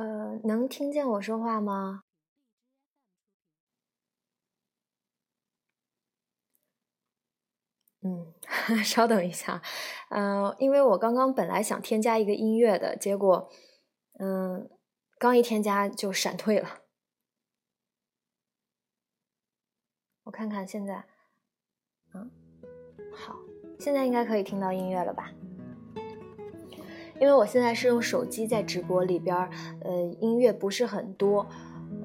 [0.00, 2.04] 呃，能听见我说话吗？
[8.00, 8.32] 嗯，
[8.82, 9.60] 稍等一下，
[10.08, 13.50] 呃，因为我刚刚本来想添加一个音乐的，结果，
[14.18, 14.70] 嗯，
[15.18, 16.80] 刚一添加就闪退了。
[20.22, 21.04] 我看看现在，
[22.14, 22.30] 嗯，
[23.12, 23.36] 好，
[23.78, 25.30] 现在应该可以听到音乐了吧？
[27.20, 29.36] 因为我现在是用手机在直播里边，
[29.84, 31.46] 呃，音乐不是很多。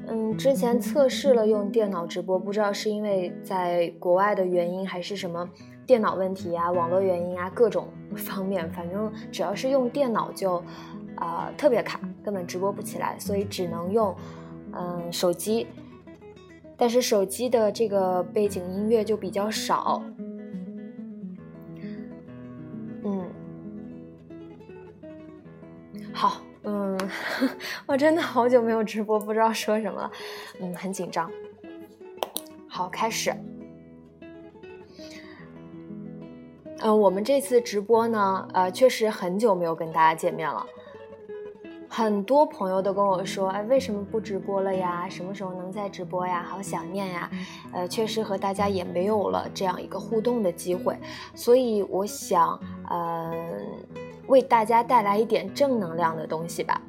[0.08, 5.50] 嗯，之前测试了用电脑直播，不知道是因为在国外的原因，还是什么
[5.86, 7.88] 电脑问题啊、网络原因啊，各种
[8.18, 10.62] 方面，反正只要是用电脑就，
[11.16, 14.14] 啊，特别卡，根本直播不起来，所以只能用，
[14.74, 15.66] 嗯，手机。
[16.76, 20.04] 但是手机的这个背景音乐就比较少。
[27.86, 30.12] 我真的好久没有直播，不知道说什么了，
[30.60, 31.30] 嗯，很紧张。
[32.68, 33.34] 好，开始。
[36.80, 40.66] 嗯，我们这次直播呢，呃，确实很久没有跟大家见面了。
[41.88, 45.08] 很多朋友都跟我说，哎，为什么不直播了呀？
[45.08, 46.44] 什么时候能再直播呀？
[46.44, 47.32] 好想念呀！
[47.72, 50.98] 呃，确实和大家也没有了这样一个互动的机会，
[51.34, 52.60] 所以我想，
[52.92, 54.05] 嗯。
[54.28, 56.82] 为大家带来一点正能量的东西吧。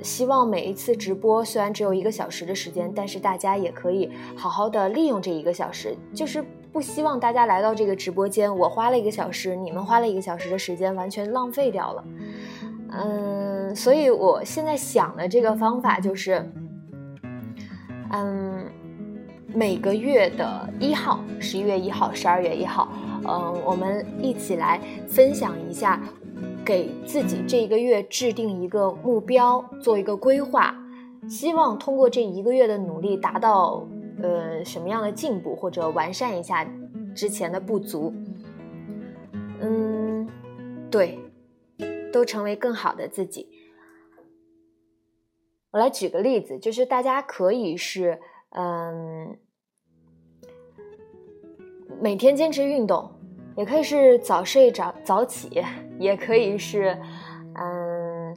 [0.00, 5.96] 希望每一次直播虽然只有一个小时的时间，但是大家也可以好好的利用这一个小时。
[6.14, 12.04] 就是不希望大家来到这个直播间，我花了一个小时，你们花了一个小时的时间，完全浪费掉了。
[12.90, 16.48] 嗯，所以我现在想的这个方法就是，
[18.12, 18.66] 嗯，
[19.52, 22.88] 每个月的一号，十一月一号、十二月一号，
[23.26, 26.00] 嗯，我们一起来分享一下。
[26.68, 30.76] 给自己这一个月制定一个目标，做一个规划，
[31.26, 33.88] 希望通过这一个月的努力达到
[34.22, 36.68] 呃什么样的进步，或者完善一下
[37.14, 38.12] 之前的不足。
[39.62, 40.28] 嗯，
[40.90, 41.18] 对，
[42.12, 43.48] 都成为更好的自己。
[45.70, 48.20] 我来举个例子，就是大家可以是
[48.50, 49.38] 嗯
[51.98, 53.10] 每天坚持运动。
[53.56, 55.60] 也可以是早睡早早起，
[55.98, 56.96] 也可以是，
[57.54, 58.36] 嗯，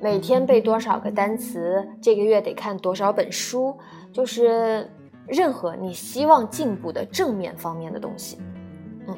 [0.00, 3.78] 每天背多少个单词，这个月得看多少本书，
[4.12, 4.90] 就是
[5.26, 8.38] 任何你希望进步的正面方面的东西，
[9.06, 9.16] 嗯，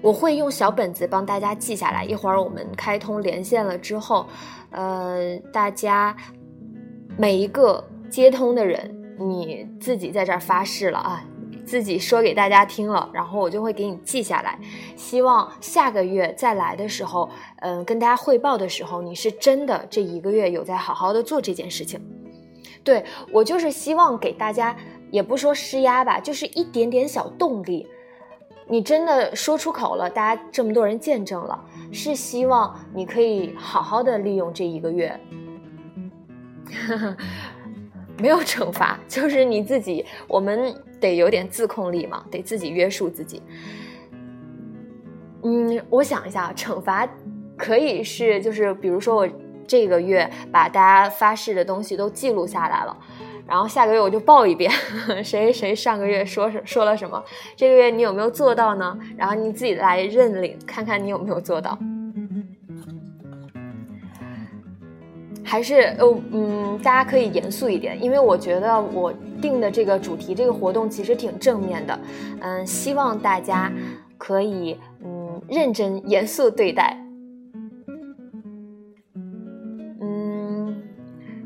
[0.00, 2.04] 我会用小本子帮大家记下来。
[2.04, 4.26] 一会儿我们开通连线了之后，
[4.70, 6.16] 呃，大家
[7.16, 11.24] 每一个接通的人，你自己在这儿发誓了啊。
[11.68, 14.58] 自己说给大家听了，然后我就会给你记下来。
[14.96, 17.28] 希望下个月再来的时候，
[17.60, 22.00] 嗯，跟大家汇报的时候，你是真的这一个月有在好好的做这件事情。
[22.82, 24.74] 对我就是希望给大家，
[25.10, 27.86] 也不说施压吧，就是一点点小动力。
[28.66, 31.62] 你真的说出口了，大家这么多人见证了，
[31.92, 35.20] 是希望你可以好好的利用这一个月。
[38.18, 40.04] 没有惩罚， 就是你自己。
[40.26, 43.42] 我们得有点自控力嘛，得自己约束自己。
[45.42, 47.08] 嗯，我想一下，惩罚
[47.56, 49.28] 可以是，就是比如说我
[49.66, 52.96] 这个月把大家发誓的东西都记录下来了，
[53.46, 54.70] 然后下个月我就报一遍，
[55.22, 57.22] 谁谁上个月说是说了什么，
[57.54, 58.98] 这个月你有没有做到呢？
[59.16, 61.78] 然后你自己来认领，看看你有没有做到。
[65.48, 69.10] 还是呃嗯，大家可以严肃一点，因为我觉得我
[69.40, 71.98] 定的这个主题，这个活动其实挺正面的，
[72.40, 73.72] 嗯，希望大家
[74.18, 76.98] 可以嗯认真严肃对待，
[80.02, 80.82] 嗯，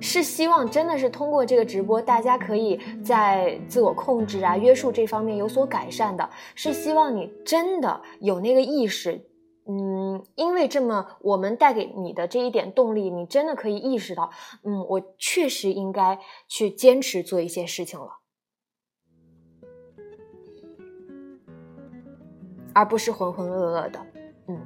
[0.01, 9.21] 是希望真的是通过这个直播，大家可以在自我控制啊、约束这方面有所改善的，是希望你真的有那个意识。
[9.65, 14.31] 嗯，因为这么我们带给你的这一点动力，你真的可以意识到，
[14.65, 16.19] 嗯，我确实应该
[16.49, 18.09] 去坚持做一些事情了，
[22.75, 24.01] 而不是浑浑噩噩的。
[24.49, 24.61] 嗯，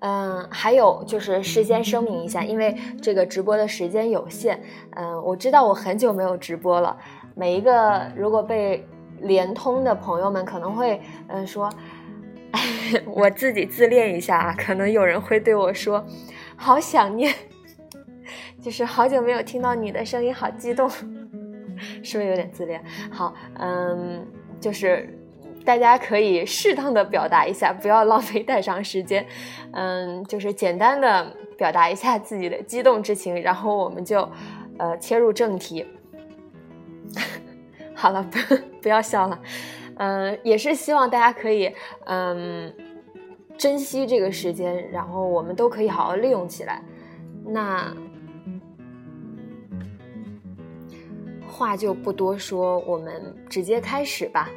[0.00, 6.98] 嗯，还有就是事先声明一下，因为这个直播的时间有限，嗯，我知道我很久没有直播了，
[7.34, 8.86] 每一个如果被。
[9.22, 11.70] 联通的朋友们可能会，嗯，说，
[13.06, 16.04] 我自己自恋一下啊，可能有人会对我说，
[16.56, 17.34] 好想念，
[18.60, 20.88] 就是好久没有听到你的声音，好激动，
[22.02, 22.82] 是不是有点自恋？
[23.10, 24.26] 好，嗯，
[24.60, 25.08] 就是
[25.64, 29.26] 大家可以适当的表达一下，不要浪费太长时间。
[29.72, 34.28] 嗯，就是简单的表达一下自己的激动之情，然后我们就
[34.78, 35.86] 呃切入正题。
[38.02, 38.36] 好了，不
[38.82, 39.40] 不要笑了。
[39.94, 41.72] 嗯，也是希望大家可以
[42.06, 42.74] 嗯
[43.56, 46.82] 珍惜这个时间，然后我们都可以好好利用起来。
[47.46, 47.94] 那
[51.46, 54.50] 话就不多说，我们直接开始吧。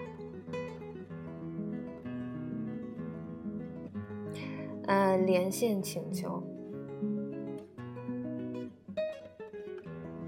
[4.87, 6.41] 嗯，连线请求。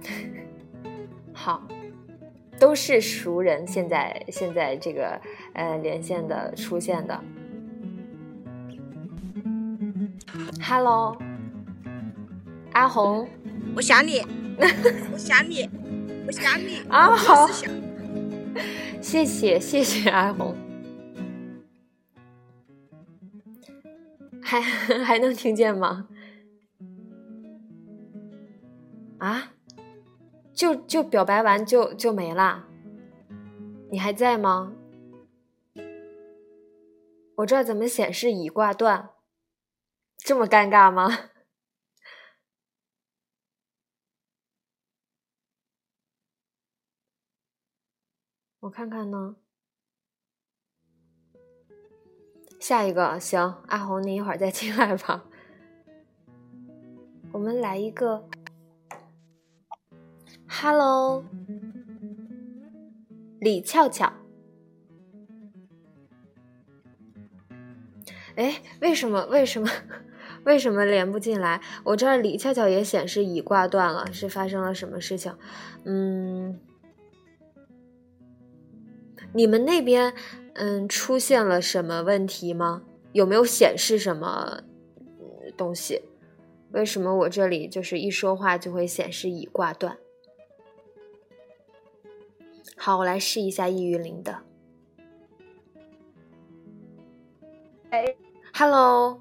[1.34, 1.68] 好，
[2.59, 5.19] 都是熟人，现在现在这个
[5.54, 7.24] 呃连线的出现的。
[10.62, 11.18] Hello，
[12.74, 13.27] 阿红，
[13.75, 14.21] 我想你，
[15.13, 15.69] 我想你，
[16.25, 17.15] 我想你 啊！
[17.15, 17.48] 好，
[19.01, 20.56] 谢谢谢谢阿红，
[24.42, 24.59] 还
[25.06, 26.07] 还能听见吗？
[29.19, 29.54] 啊？
[30.57, 32.68] 就就表白完就就没啦？
[33.92, 34.74] 你还在吗？
[37.36, 39.12] 我这怎么显示已挂断？
[40.18, 41.09] 这么尴尬吗？
[48.62, 49.36] 我看看呢。
[52.59, 55.24] 下一个行，阿红，你一会儿再进来吧。
[57.31, 58.27] 我们来一个。
[60.59, 61.24] Hello，
[63.39, 64.12] 李俏俏。
[68.36, 69.27] 哎，为什么？
[69.27, 69.69] 为什么？
[70.45, 71.62] 为什么连不进来？
[71.83, 75.36] 我这儿李俏俏也显示已挂断了，是发生了什么事情？
[75.83, 76.59] 嗯，
[79.33, 80.12] 你们那边
[80.56, 82.81] 嗯出现了什么问题吗？
[83.12, 84.62] 有没有显示什么
[85.56, 86.01] 东西？
[86.71, 90.00] 为什么我这里就是一说话就会显示已挂断？
[92.78, 94.44] 好，我来试一下易于林的。
[97.90, 98.16] 哎
[98.54, 99.20] ，Hello，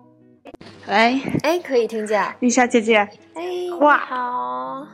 [0.87, 2.37] 喂，哎，可以听见。
[2.41, 2.99] 丽莎姐姐，
[3.35, 4.87] 哎，哇好。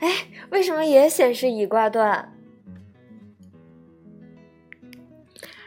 [0.00, 0.08] 哎，
[0.50, 2.34] 为什么也显示已挂断？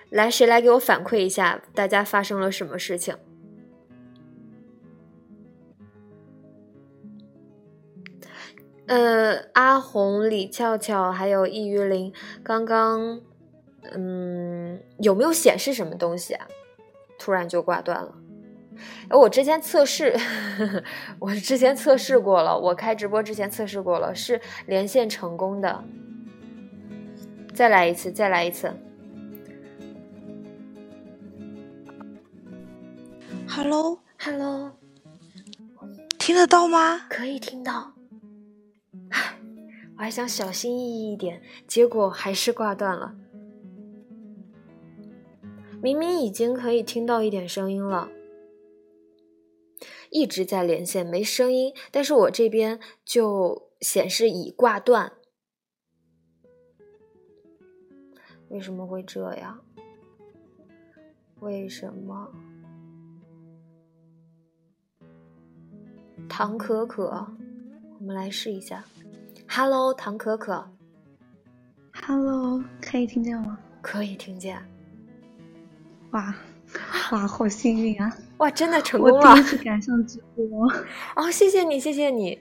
[0.09, 3.15] 来，谁来给我反馈一下，大家发生了什么事情？
[8.87, 12.13] 呃，阿红、李俏俏还有易于林，
[12.43, 13.21] 刚刚，
[13.93, 16.45] 嗯，有没有显示什么东西啊？
[17.17, 18.13] 突然就挂断了。
[19.07, 20.17] 哎，我之前测试
[20.57, 20.83] 呵呵，
[21.19, 25.83] 我之前测试过了，我开直播之前测试过了，是连线成功的。
[27.53, 28.73] 再来一次，再来一次。
[33.47, 34.71] Hello，Hello，
[36.17, 37.05] 听得到吗？
[37.09, 37.92] 可以听到。
[39.95, 43.15] 我还想小心翼翼一点，结果还是挂断了。
[45.81, 48.09] 明明已经可以听到一点声音了，
[50.09, 55.13] 一直在连线没声音，但是我这边就显示已挂断。
[58.49, 59.59] 为什么会这样？
[61.39, 62.31] 为什么？
[66.29, 67.27] 唐可可，
[67.99, 68.85] 我们来试一下。
[69.55, 70.67] Hello，唐可可。
[72.07, 73.55] Hello，可以听见吗？
[73.83, 74.57] 可以听见。
[76.09, 76.33] 哇，
[77.11, 78.11] 哇，好幸运啊！
[78.37, 79.29] 哇，真的成功了！
[79.29, 80.67] 我第一次赶上直播。
[81.15, 82.39] 哦，谢谢你，谢谢你。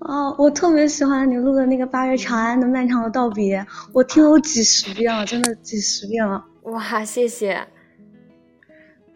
[0.00, 3.58] 哦，我特别喜欢你录的那个《八月长安的漫长的道别》，
[3.94, 6.44] 我听了几十遍了，真的几十遍了。
[6.64, 7.66] 哇，谢谢。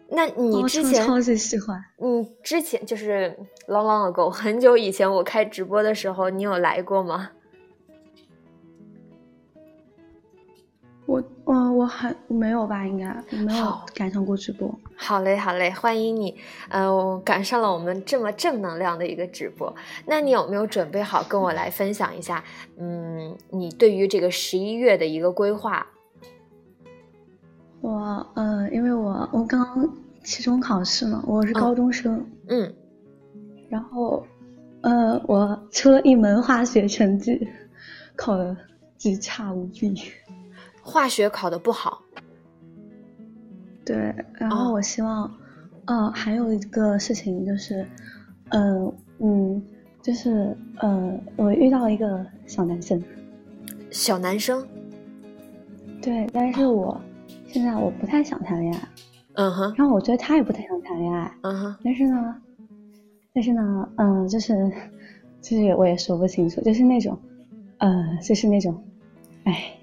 [0.09, 3.37] 那你之前超级喜欢，你之前就是
[3.67, 7.31] long long ago 很久以前我开直播的时候，你有来过吗？
[11.05, 13.05] 我我我还没有吧，应该
[13.37, 14.73] 没有赶上过直播。
[14.97, 16.35] 好嘞，好嘞，欢迎你，
[16.67, 19.73] 呃，赶上了我们这么正能量的一个直播。
[20.05, 22.43] 那你有没有准备好跟我来分享一下？
[22.77, 25.87] 嗯，你对于这个十一月的一个规划？
[27.81, 29.87] 我呃，因为我我刚
[30.23, 32.73] 期中考试嘛，我是高中生，嗯，
[33.69, 34.25] 然后
[34.81, 37.47] 呃，我出了一门化学成绩，
[38.15, 38.55] 考的
[38.97, 39.93] 极差无比，
[40.81, 42.01] 化学考的不好，
[43.85, 45.31] 对，然后我希望，
[45.85, 47.87] 哦，还有一个事情就是，
[48.49, 49.63] 嗯嗯，
[50.01, 53.01] 就是呃，我遇到一个小男生，
[53.91, 54.67] 小男生。
[56.01, 56.99] 对，但是我
[57.47, 58.89] 现在我不太想谈恋爱，
[59.33, 62.41] 嗯哼，然后我觉得他也不太想谈恋爱，嗯哼，但是呢，
[63.33, 64.71] 但是呢，嗯，就是
[65.41, 67.17] 就是我也说不清楚，就是那种，
[67.79, 68.83] 呃，就是那种，
[69.45, 69.77] 哎，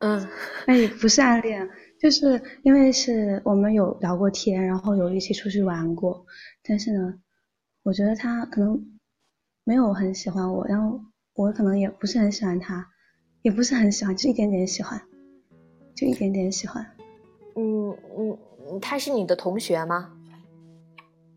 [0.00, 0.28] 嗯。
[0.66, 1.68] 那 也不是暗恋，
[2.00, 6.24] 就是因为是我们有聊过天，然后有一起出去玩过，
[6.62, 7.14] 但是呢，
[7.82, 8.80] 我觉得他可能
[9.64, 11.00] 没有很喜欢我，然后
[11.34, 12.88] 我可能也不是很喜欢他，
[13.42, 15.00] 也不是很喜欢，就一点点喜欢，
[15.94, 16.84] 就一点点喜欢，
[17.56, 20.12] 嗯嗯，他是你的同学吗？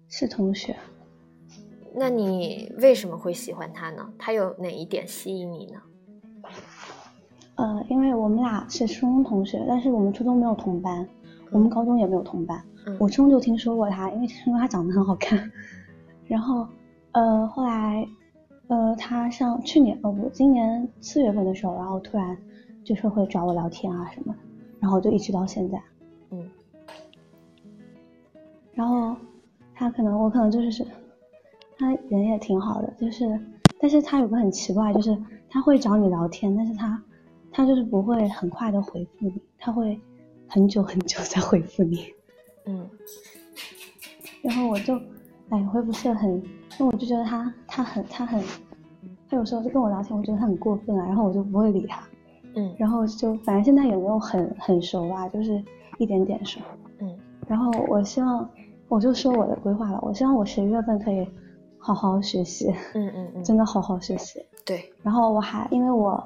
[0.08, 0.76] 是同学。
[1.94, 4.14] 那你为什么会喜欢他呢？
[4.18, 5.82] 他有哪一点吸引你呢？
[7.56, 11.08] 呃，因为我们俩是初中同学，但是我们初中没有同班，
[11.52, 12.62] 我们高中也没有同班。
[12.86, 15.52] 嗯我初中就听说过他，因为听说他长得很好看。
[16.28, 16.68] 然后，
[17.14, 18.08] 呃，后来，
[18.68, 22.38] 呃，他上去年哦不，今年四月份的时候，然后突然
[22.86, 24.40] 就是会找我聊天啊什么的，
[24.80, 25.82] 然后就一直到现在。
[26.30, 26.50] 嗯
[28.74, 29.16] 然后
[29.74, 30.86] 他可能我可能就是是，
[31.78, 33.40] 他人也挺好的，就是，
[33.80, 35.18] 但是他有个很奇怪，就是
[35.50, 37.02] 他会找你聊天，但是他
[37.52, 40.00] 他就是不会很快的回复你，他会
[40.48, 42.06] 很久很久才回复你。
[42.66, 42.90] 嗯
[44.44, 44.94] 然后我就，
[45.50, 48.44] 哎，我也不是很，因为我就觉得他他很他很，
[49.30, 52.06] 他有时候就跟我聊天，我觉得他很过分啊，然后我就不会理他，
[52.56, 55.62] 嗯然后就反正现在也没有很很熟吧，就是
[55.98, 56.60] 一点点熟。
[57.00, 57.16] 嗯
[57.48, 58.50] 然后我希望，
[58.88, 61.28] 我就说我的规划了，我希望我十一月份可以
[61.78, 64.44] 好好学习，嗯嗯嗯，真的好好学习。
[64.66, 66.24] 对，然后我还因为我，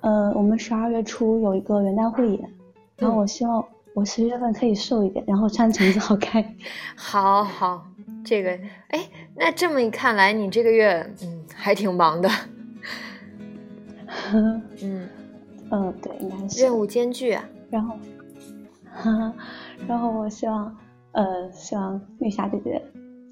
[0.00, 2.50] 呃，我们十二月初有一个元旦汇演，
[2.98, 3.64] 然后我希望
[3.94, 6.44] 我十一月份可以瘦一点，然后穿裙子好看。
[6.96, 7.86] 好好，
[8.24, 8.50] 这个
[8.88, 12.28] 哎，那这么一看来，你这个月嗯还挺忙的，
[14.82, 15.08] 嗯，
[15.70, 16.62] 嗯，对，应该是。
[16.62, 17.96] 任务艰巨啊，然后，
[18.92, 19.34] 哈哈
[19.86, 20.76] 然后我希望，
[21.12, 22.82] 呃，希望丽霞姐姐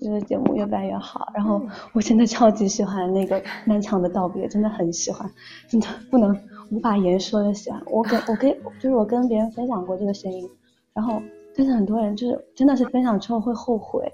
[0.01, 1.31] 这个节目越办越好。
[1.35, 5.31] 然后我真的超级喜欢那个 漫长的道别，真的很喜欢，
[5.69, 6.37] 真的不能
[6.71, 7.81] 无法言说的喜欢。
[7.87, 8.51] 我跟我跟
[8.81, 10.49] 就是我跟别人分享过这个声音，
[10.93, 11.23] 然后
[11.57, 14.13] 但是很多人就是真的是分享之后会后悔，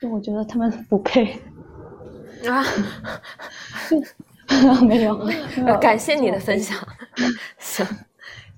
[0.00, 1.38] 就我觉得他们不配。
[2.48, 2.62] 啊，
[4.86, 5.16] 没有。
[5.80, 6.58] 感谢你的分。
[6.60, 6.76] 享，
[7.58, 7.86] 行，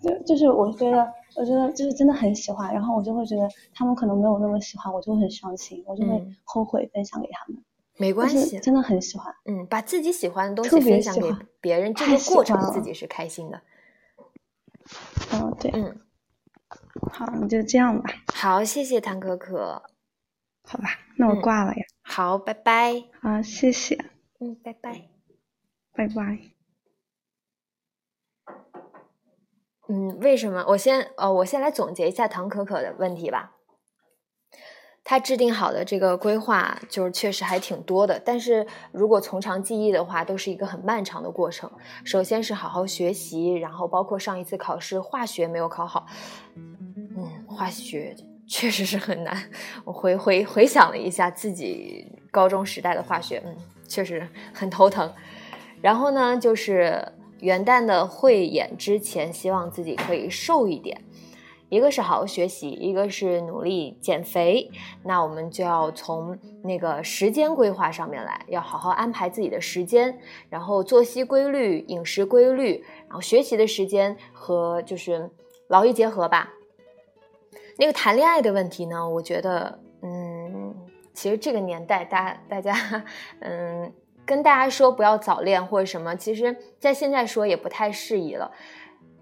[0.03, 6.37] 就就是我觉得，我觉得就是真的很喜欢，然后我就会觉得他们可能没有那么喜欢，我就会很伤心，我就会嗯。
[6.45, 7.63] 后悔分享给他们。
[7.97, 9.35] 没关系，真的很喜欢。
[9.45, 13.61] 嗯，把自己喜欢的东西分享给别人，这太个过程自己是开心的，
[15.33, 16.01] 嗯，对，嗯，
[17.11, 19.83] 好，那就这样吧，好，谢谢谭可可，
[20.63, 21.43] 好吧，那我嗯。
[21.43, 21.83] 挂了呀。
[22.03, 23.99] 好，拜拜，好，谢谢，
[24.39, 25.18] 嗯，拜拜。
[25.99, 26.39] 拜拜。
[29.89, 30.65] 嗯，为什么？
[30.69, 33.57] 我先呃，我先来总结一下唐可可的问题吧。
[35.03, 41.69] 他制定好的这个规划，就是确实还挺多的，但是如果从长计议的话，都是一个很漫长的过程。
[42.05, 46.07] 首先是好好学习，然后包括上一次考试化学没有考好，
[46.55, 48.15] 嗯，化学
[48.47, 49.51] 确实是很难。
[49.85, 53.57] 我回回回想了一下自己高中时代的化学，嗯，
[53.89, 55.13] 确实很头疼。
[55.81, 61.03] 然后呢，就是元旦的汇演之前，希望自己可以瘦一点。
[61.71, 64.71] 一个是好好学习，一个是努力减肥。
[65.03, 70.19] 那我们就要从那个时间规划上面来，要好好安排自己的时间，
[70.49, 75.31] 然后作息规律、饮食规律，然后学习的时间和就是
[75.69, 76.55] 劳逸结合吧。
[77.77, 80.75] 那个谈恋爱的问题呢，我觉得，嗯，
[81.13, 83.05] 其实这个年代，大大家，
[83.41, 83.93] 嗯。
[84.29, 88.51] 跟大家说不要早恋或者什么，其实在现在说也不太适宜了。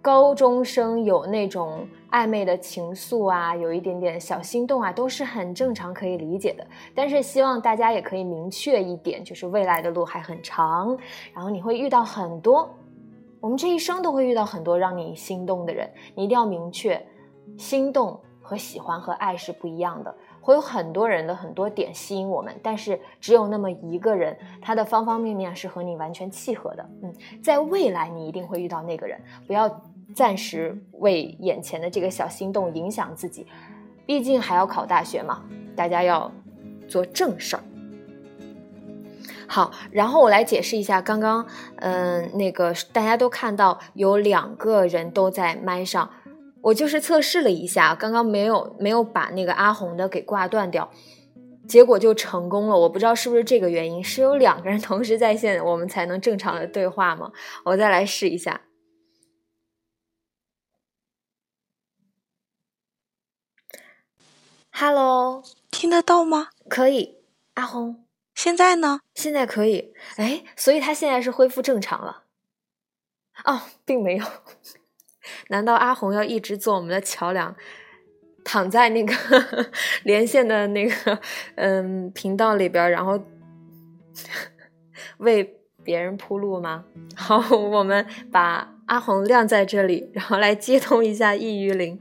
[0.02, 6.66] 高中生有那种暧昧的情愫啊，有一点点小心动啊，都是很正常可以理解的。
[6.92, 10.98] 但是希望大家也可以明确一点，就是未来的路还很长，
[11.32, 12.68] 然后你会遇到很多，
[13.40, 17.00] 我们这一生都会遇到很多让你心动的人，你一定要明确，
[17.56, 20.12] 心动和喜欢和爱是不一样的。
[20.46, 26.88] 会有很多人的很多点吸引我们，但是只有那么一个人，他的方方面面是和你完全契合的。
[27.02, 27.12] 嗯，
[27.42, 29.82] 在未来你一定会遇到那个人，不要
[30.14, 33.44] 暂时为眼前的这个小心动影响自己，
[34.06, 35.42] 毕竟还要考大学嘛，
[35.74, 36.30] 大家要
[36.86, 37.62] 做正事儿。
[39.48, 41.44] 好，然后我来解释一下，刚刚
[41.78, 46.08] 嗯、那个大家都看到有两个人都在麦上。
[46.66, 50.90] 我就是测试了一下，刚刚没有没有把那个阿红的给挂断掉，
[51.68, 52.76] 结果就成功了。
[52.76, 57.30] 我不知道是不是这个原因，是有两个人同时在线，我们才能正常的对话吗？
[57.66, 58.62] 我再来试一下。
[64.72, 66.48] Hello，听得到吗？
[66.68, 67.18] 可以，
[67.54, 68.04] 阿红。
[68.34, 69.00] 现在呢？
[69.14, 69.94] 现在可以。
[70.16, 72.24] 哎，所以他现在是恢复正常了。
[73.44, 74.26] 哦，并没有。
[75.48, 77.54] 难道阿红要一直做我们的桥梁，
[78.44, 79.14] 躺在那个
[80.04, 81.18] 连线的那个
[81.56, 83.24] 嗯频道里边，然后
[85.18, 86.84] 为别人铺路吗？
[87.16, 92.00] 好，我们把阿红晾在这里，然后来接通一下易于林。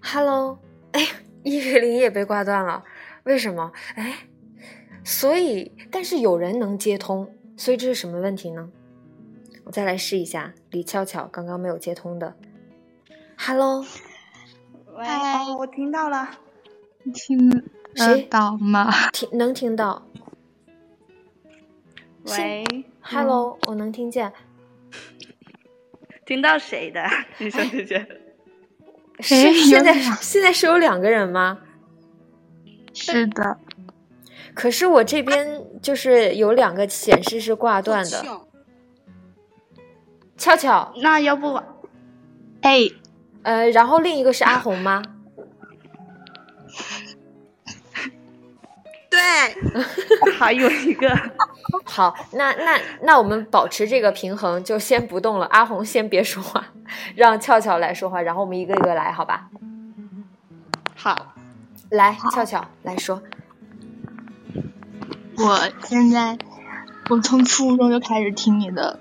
[0.00, 0.58] Hello，
[0.92, 1.06] 哎，
[1.42, 2.82] 易于林也被挂断了，
[3.24, 3.72] 为什么？
[3.94, 4.28] 哎。
[5.08, 8.68] 所以，但是有人能接通，所以这是什么问题呢？
[9.64, 12.36] 我再来试一下，李俏俏刚刚没有接通的。
[13.38, 13.86] Hello，
[14.94, 15.06] 喂，
[15.58, 16.28] 我听到了，
[17.14, 17.48] 听
[17.94, 19.08] 得到吗？
[19.10, 20.06] 听能听到。
[22.24, 22.62] 喂
[23.00, 24.30] ，Hello，我能听见。
[26.26, 27.02] 听到谁的？
[27.40, 28.06] 女生姐姐。
[29.20, 31.60] 是现在现在是有两个人吗？
[32.92, 33.58] 是的。
[34.58, 38.24] 可是我这边就是有两个显示是挂断的，
[40.36, 41.62] 俏俏，那要不，
[42.62, 42.80] 哎，
[43.44, 45.00] 呃，然后另一个是阿红吗？
[49.08, 49.20] 对
[50.36, 51.08] 还有一个。
[51.86, 55.46] 好，那那那我们保持这个平衡，就先不动了。
[55.46, 56.66] 阿红先别说话，
[57.14, 59.50] 让俏俏来说话，然后我们一个一个来，好吧？
[60.96, 61.36] 好，
[61.90, 63.22] 来，俏俏来说。
[65.40, 66.36] 我现在，
[67.08, 68.98] 我从初中就开始听你的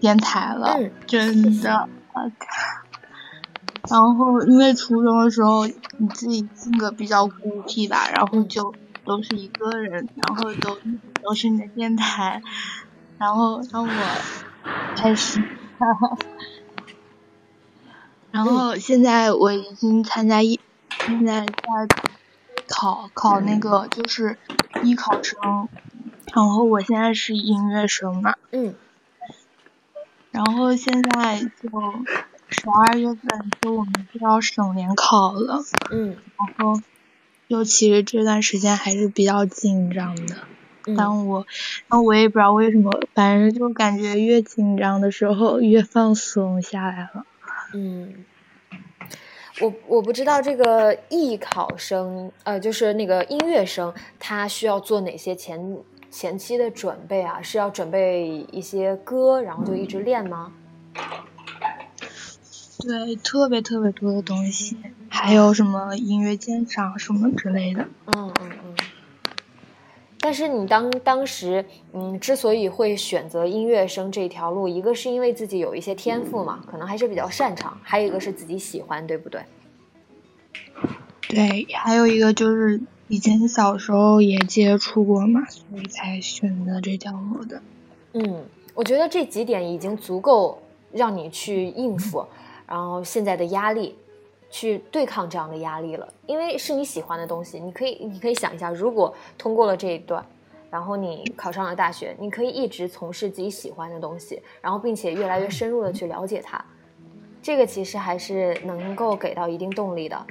[0.00, 0.76] 电台了，
[1.06, 1.88] 真的。
[3.88, 10.78] 然后因为初中的时候你自己性格比较孤僻吧，然后就都是一个人，然后都
[11.22, 12.42] 都是你的电台，
[13.18, 13.88] 然后让我
[14.96, 15.42] 开始，
[18.30, 20.60] 然后现在我已经参加一，
[21.06, 21.52] 现在在
[22.72, 24.38] 考考那个就是。
[24.82, 25.68] 艺考生，
[26.34, 28.74] 然后我现在是音乐生嘛，嗯，
[30.32, 31.68] 然后现在就
[32.48, 36.82] 十二月份就我们就要省联考了，嗯，然后
[37.48, 40.38] 就其实这段时间还是比较紧张的，
[40.96, 41.46] 但我，
[41.88, 47.26] 但我也不知道为什么，反正就感觉越紧张的时候越放松下来了，
[47.74, 48.24] 嗯。
[49.60, 55.78] 我我不知道这个艺考生，呃，就是那个音乐生，他需要做哪些前
[56.10, 57.40] 前期的准备啊？
[57.42, 60.52] 是要准备一些歌，然后就一直练吗？
[62.80, 64.76] 对，特别特别多的东西，
[65.08, 67.86] 还有什么音乐鉴赏什么之类的。
[68.06, 68.74] 嗯嗯嗯。
[70.24, 79.42] 但是你当当时，嗯，之所以会选择音乐生这条路，一个是因为自己有一些天赋嘛，可能还是比较擅长；还有一个是自己喜欢，对不对？
[81.28, 87.60] 对，还有一个就是以前小时候也接触过嘛，所以才选择这条路的。
[88.12, 92.24] 嗯，我觉得这几点已经足够让你去应付，
[92.68, 93.96] 然后现在的压力。
[94.52, 100.22] 去对抗这样的压力了，因为是你喜欢的东西，你可以，你可以想一下，如果通过了这一段，
[100.70, 106.62] 然后你考上了大学，你可以一直从事自己喜欢的东西，然后并且越来越深入的去了解它，
[107.40, 110.26] 这个其实还是能够给到一定动力的。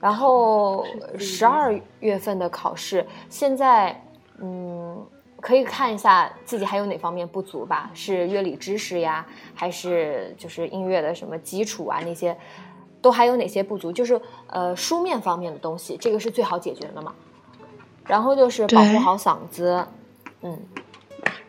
[0.00, 0.86] 然后
[1.18, 4.02] 十二月份的考试，现在
[4.38, 5.06] 嗯，
[5.40, 12.34] 可以看一下自己还有哪方面不足吧，是乐理知识呀，还是就是音乐的什么基础啊那些。
[13.08, 13.90] 都还有哪些不足？
[13.90, 17.14] 就是呃，书面方面的东西，这个是最好解决的嘛。
[18.06, 19.86] 然后就是保护好嗓子，
[20.42, 20.58] 嗯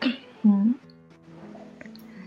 [0.40, 0.74] 嗯。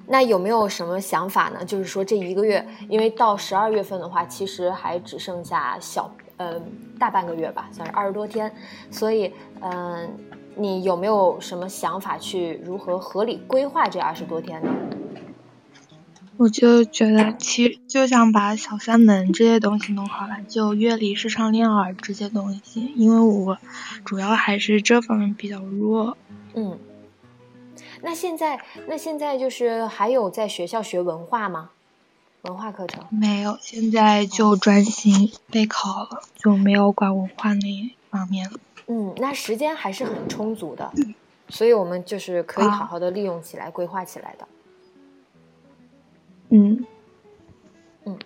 [0.05, 1.65] 那有没有什么想法呢？
[1.65, 6.61] 就是说这一个月，因为到十二月份的话，其实还只剩下小呃
[6.99, 8.53] 大半个月吧，算是二十多天。
[8.91, 10.15] 所以嗯，
[10.55, 14.69] 你有没有什么想法去如何合理规划这二十多天呢？
[16.43, 23.57] 我就觉得，其实就想把小三门这些东西弄好了，就乐理、视唱、练耳这些东西，因为我
[24.03, 26.17] 主要还是这方面比较弱。
[26.53, 26.77] 嗯，
[28.01, 31.69] 那现在，那现在就是还有在学校学文化吗？
[32.41, 33.05] 文化课程？
[33.09, 38.59] 没有，现在就专心备考了，就没有管文化那方面了。
[38.87, 40.91] 嗯，那时间还是很充足的，
[41.47, 44.45] 所以我们就是可以好好的利用起来，规划起来的。
[46.55, 46.85] 嗯，
[48.05, 48.19] 嗯，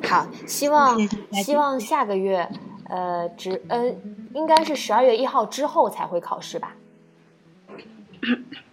[0.00, 0.96] 好，希望
[1.32, 2.48] 希望下个月，
[2.84, 3.92] 呃，只呃，
[4.32, 6.76] 应该是十二月一号之后才会考试吧？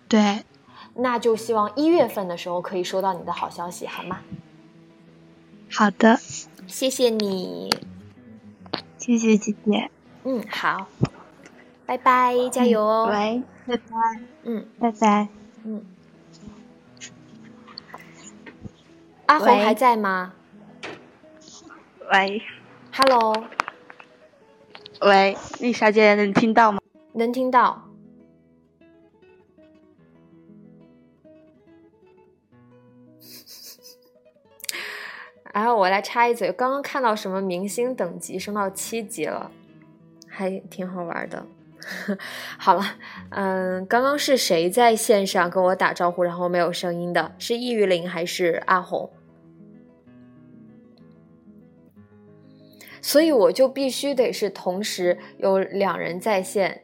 [0.08, 0.46] 对，
[0.94, 4.20] 那就希望一月份的时候可以收到你的好消息，好吗？
[5.72, 6.20] 好的，
[6.68, 7.74] 谢谢你，
[9.00, 9.90] 谢谢姐姐。
[10.26, 10.86] 嗯，好，
[11.88, 13.08] 拜拜，加油哦！
[13.10, 15.28] 喂，拜拜，嗯拜拜。
[15.64, 15.84] 嗯，
[19.32, 20.34] 阿红还在吗
[22.12, 22.42] 喂
[22.94, 23.46] ？Hello，
[25.00, 26.80] 喂，丽莎姐能听到吗？
[27.14, 27.88] 能听到。
[35.54, 39.50] 然后我来插一嘴，刚刚看到什么明星等级升到七级了，
[40.28, 41.48] 还挺好玩的。
[42.60, 42.84] 好了，
[43.30, 47.34] 嗯，刚刚是谁在线上跟我打招呼，然后没有声音的？
[47.40, 49.10] 是易玉玲还是阿红？
[53.02, 56.84] 所以我就必须得是同时有两人在线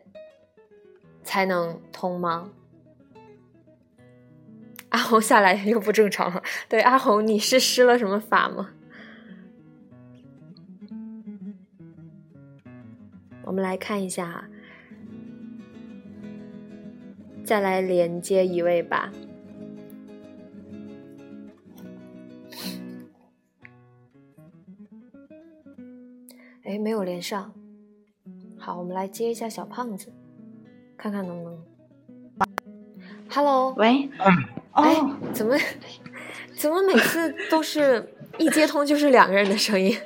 [1.23, 2.51] 才能通吗？
[4.89, 6.41] 阿红下来又不正常了。
[6.67, 8.71] 对，阿红，你是施了什么法吗？
[13.43, 14.49] 我们来看一下，
[17.45, 19.12] 再来连接一位吧。
[26.67, 27.53] 哎，没有连上。
[28.60, 30.12] 好，我们来接一下小胖子，
[30.97, 31.63] 看看能不能。
[33.30, 34.34] Hello，喂，哎
[34.73, 35.56] 哦，，怎么
[36.53, 39.97] 怎么每次都是一接通就是两个人的声音？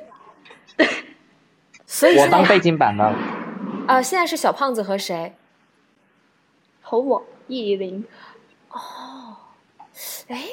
[1.84, 3.12] 所以我当背景板了。
[3.88, 5.34] 啊、现在是小胖子和谁？
[6.80, 8.06] 和我易林，
[8.70, 9.36] 哦
[10.28, 10.44] 哎，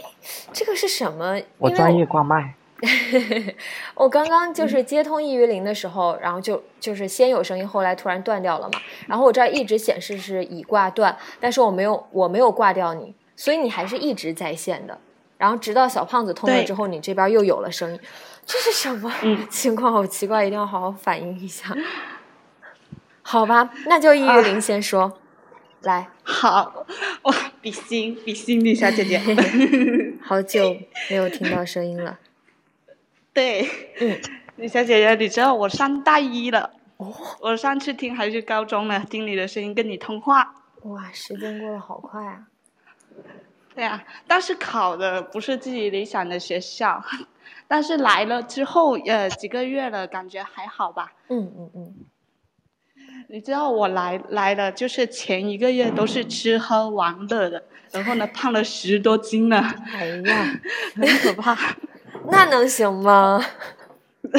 [0.52, 1.40] 这个是什么？
[1.60, 2.56] 我专业挂麦。
[3.96, 8.80] 我刚刚就是接通易于林的时候，然后就就是先有声音，后来突然断掉了嘛。
[9.08, 14.98] 然后我这儿一直显示是已挂断，但是我没有我没有挂掉你，所以你还是一直在线的。
[15.38, 18.00] 然后直到小胖子通了之后，你这边又有了声音，
[18.46, 19.92] 这是什么嗯 情况？
[19.92, 21.76] 好奇怪，一定要好好反映一下。
[23.22, 25.20] 好吧，那就易于林先说，
[25.82, 26.86] 来，好，
[27.24, 29.22] 哇，比心比心，丽莎姐姐，
[30.24, 30.76] 好久
[31.10, 32.18] 没有听到声音了。
[33.34, 33.68] 对，
[34.58, 40.56] 李小姐姐，你知道我上大一了，哦，我上次听还是高中呢，听你的声音跟你通话。
[40.84, 42.48] 哇，时间过得好快啊！
[43.76, 47.02] 对啊，但是考的不是自己理想的学校，
[47.68, 51.14] 但是来了之后，呃，几个月了，感觉还好吧。
[51.30, 51.96] 嗯嗯嗯，
[53.30, 59.58] 你知道我来来了，就是前一个月都是吃喝玩乐的，然后呢，胖了十多斤呢，
[59.94, 60.60] 哎呀，
[60.96, 61.56] 很可怕。
[62.28, 63.42] 那能行吗？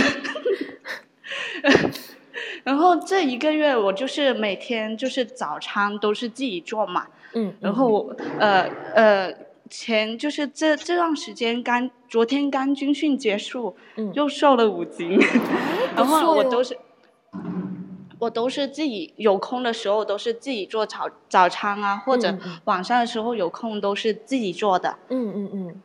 [2.63, 8.63] 然后这一个月我就是每天就是早餐都是自己做嘛，嗯，然后我呃
[8.95, 9.33] 呃
[9.69, 15.19] 前就是这这段时间刚昨天刚军训结束，嗯又瘦了五斤，
[15.97, 16.77] 然后我都是。
[18.19, 24.99] 我都是自己有空的时候都是自己做早早餐啊，或者晚上的时候有空都是自己做的。
[25.09, 25.83] 嗯嗯嗯，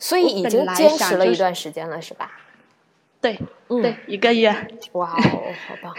[0.00, 2.32] 所以已经坚持了一段时间了，是吧？
[3.20, 4.50] 对、嗯，对，，一个月。
[4.92, 5.94] 哇哦， 好棒！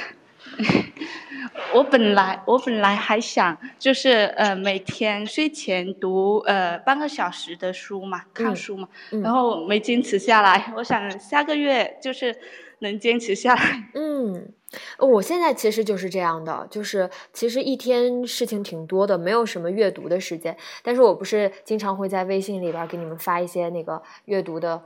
[1.73, 10.73] 我本来我本来还想就是呃每天睡前读呃半个小时的书嘛，看嗯书嘛，嗯然后没坚持下来。
[10.75, 12.35] 我想下个月就是
[12.79, 13.83] 能坚持下来。
[13.93, 14.51] 嗯，
[14.99, 20.55] 我现在其实就是这样的，就是其实一天事情挺多的，没有什么阅读的时间。
[20.81, 24.81] 但是我不是经常会在微信里边给你们发一些那个阅读的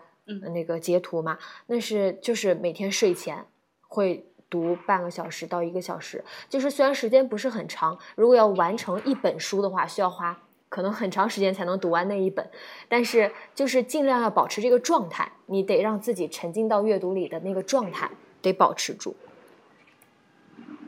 [0.53, 1.37] 那个截图嘛？
[1.67, 3.45] 那是就是每天睡前
[3.87, 12.49] 会读半个小时到一个小时，就是虽然时间不是很长，如果要完成一本书的话，需要花可能很长时间才能读完那一本，
[12.89, 18.09] 但是就是尽量要保持这个状态，你得让自己沉浸到阅读里的那个状态，
[18.41, 19.15] 得保持住。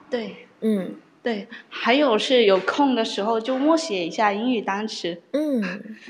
[0.10, 5.22] 对嗯对，还有是有空的时候就默写一下英语单词。
[5.32, 5.62] 嗯，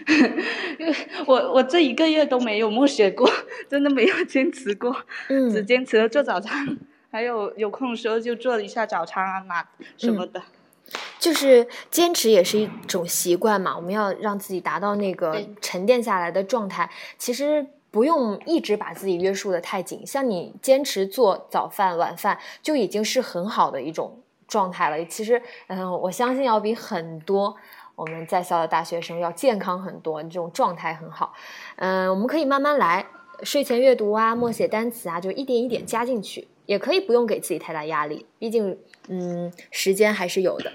[0.77, 3.27] 因为我我这一个月都没有默写过，
[3.67, 4.95] 真的没有坚持过，
[5.29, 6.77] 嗯 只坚持了做早餐。
[7.09, 10.43] 还有有空的时候就做一下早餐啊，拿什么的。
[11.17, 16.89] 就是坚持也是一种习惯嘛，我们要让自己达到那个沉淀下来的状态。
[17.17, 17.65] 其实
[17.97, 25.03] 不用一直把自己约束的太紧，像你坚持做早饭、晚饭，就已经是很好的一种状态了。
[25.05, 27.57] 其实，嗯，我相信要比很多
[27.95, 31.33] 我们在校的大学生要健康很多，这种状态很好。
[31.77, 33.07] 嗯，我们可以慢慢来，
[33.41, 40.71] 睡前阅读啊，默写单词啊，就一点一点加进去，也可以不用给自己太大压力，毕竟，嗯，时间还是有的。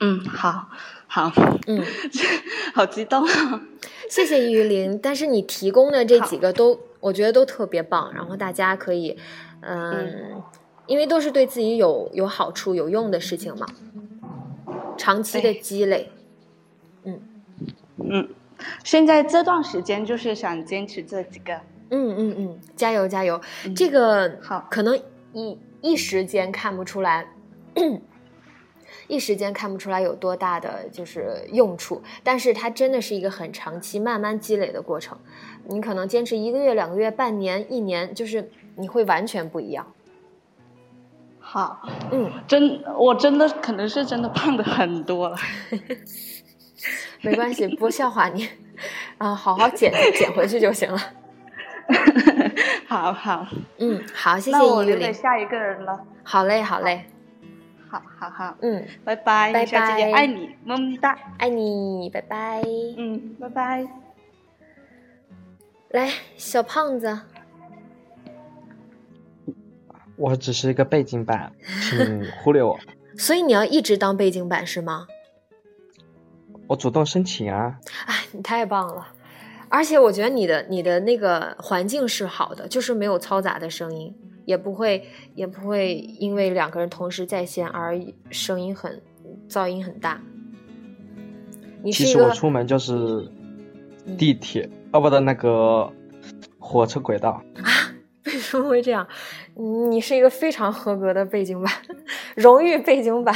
[0.00, 0.68] 嗯，好，
[1.08, 1.32] 好，
[1.66, 1.82] 嗯，
[2.74, 3.26] 好激动。
[4.08, 9.16] 谢谢于林，但是你提供的这几个都，我觉得都特别棒，然后大家可以，
[9.60, 10.42] 嗯，
[10.86, 13.66] 因为都是对自己有有好处、有用的事情嘛，
[14.96, 16.12] 长期的积累，
[17.04, 17.20] 嗯
[17.96, 18.28] 嗯，
[18.84, 21.54] 现在这段时间就是想坚持这几个。
[21.90, 23.40] 嗯嗯嗯，加油加油！
[23.74, 24.94] 这个好，可能
[25.32, 27.26] 一一时间看不出来。
[29.08, 35.18] 一时间看不出来有多大的就是用处，但是它真的是一个很长期、慢慢积累的过程。
[35.64, 39.86] 你可能坚持一个月、两个月、半年、一年，就是你会完全不一样。
[41.40, 41.80] 好，
[42.12, 45.36] 嗯，真我真的可能是真的胖的很多了，
[47.22, 48.46] 没关系，不笑话你，
[49.16, 50.98] 啊，好好减减回去就行了。
[52.86, 53.46] 好好，
[53.78, 55.10] 嗯，好，谢谢那我留给。
[55.10, 55.98] 下一个人了。
[56.22, 56.96] 好嘞，好嘞。
[56.96, 57.17] 好
[57.88, 62.62] 好好好，嗯，拜拜，拜拜，小姐姐爱你，么么哒，爱你，拜拜，
[62.96, 63.88] 嗯，拜拜。
[65.90, 67.20] 来，小胖子，
[70.16, 72.78] 我只是一个背景板，请忽略我。
[73.16, 75.06] 所以你要一直当背景板是吗？
[76.66, 77.80] 我主动申请啊！
[78.06, 79.08] 哎，你太棒了，
[79.70, 84.14] 而且我觉得你的你的那个环境是好的，就是没有嘈杂的声音。
[84.48, 88.98] 也不会，也不会因为两个人同时在线而声音很
[89.46, 90.18] 噪音很大。
[91.82, 93.30] 你其实我出门就是
[94.16, 95.92] 地铁，哦不的那个
[96.58, 97.92] 火车轨道啊？
[98.24, 99.06] 为什么会这样？
[99.90, 101.70] 你是一个非常合格的背景板，
[102.34, 103.34] 荣誉背景板。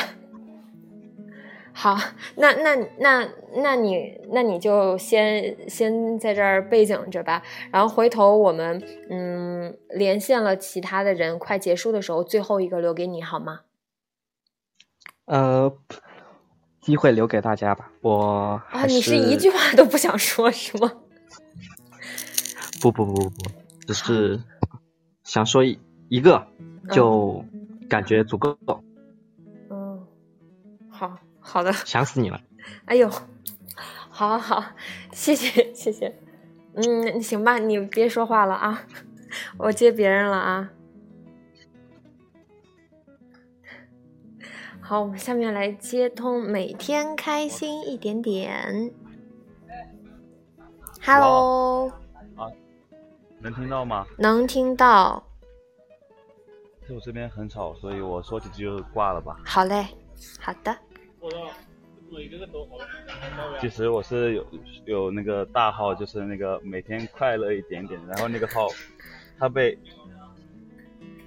[1.82, 1.98] 好，
[2.36, 7.42] 那那那那你那你就先先在这儿背景着吧，
[7.72, 13.62] 然后回头我们嗯连线了其他的人，快结束的时候，最后一个留给你好吗？
[15.24, 15.76] 呃，
[16.80, 20.92] 机会留给大家吧，我啊，你是一句话都不想说是吗？
[22.80, 23.50] 不不不不不，
[23.88, 24.40] 只是
[25.24, 26.46] 想说一一个，
[26.92, 27.44] 就
[27.88, 28.56] 感觉足够。
[28.68, 28.82] 嗯，
[31.42, 31.62] 好。
[31.62, 32.40] 的， 想死你了。
[32.86, 33.10] 哎呦，
[34.08, 34.64] 好，好，
[35.12, 36.18] 谢谢，谢谢。
[36.74, 38.86] 嗯，行吧，你别说话了啊，
[39.58, 40.70] 我接别人了啊。
[44.80, 48.92] 好，我们下面来接通，每天开心一点点。
[51.04, 51.88] Hello。
[52.36, 52.46] 啊，
[53.40, 54.06] 能听到吗？
[54.18, 55.22] 能听到。
[56.88, 59.36] 就我这边很吵，所以我说几句就挂了吧。
[59.44, 59.86] 好嘞，
[60.40, 60.76] 好的。
[63.60, 64.46] 其实我是有
[64.84, 68.66] 有那个大号，就是那个每天快乐一点点，然后那个号，
[69.38, 69.78] 他被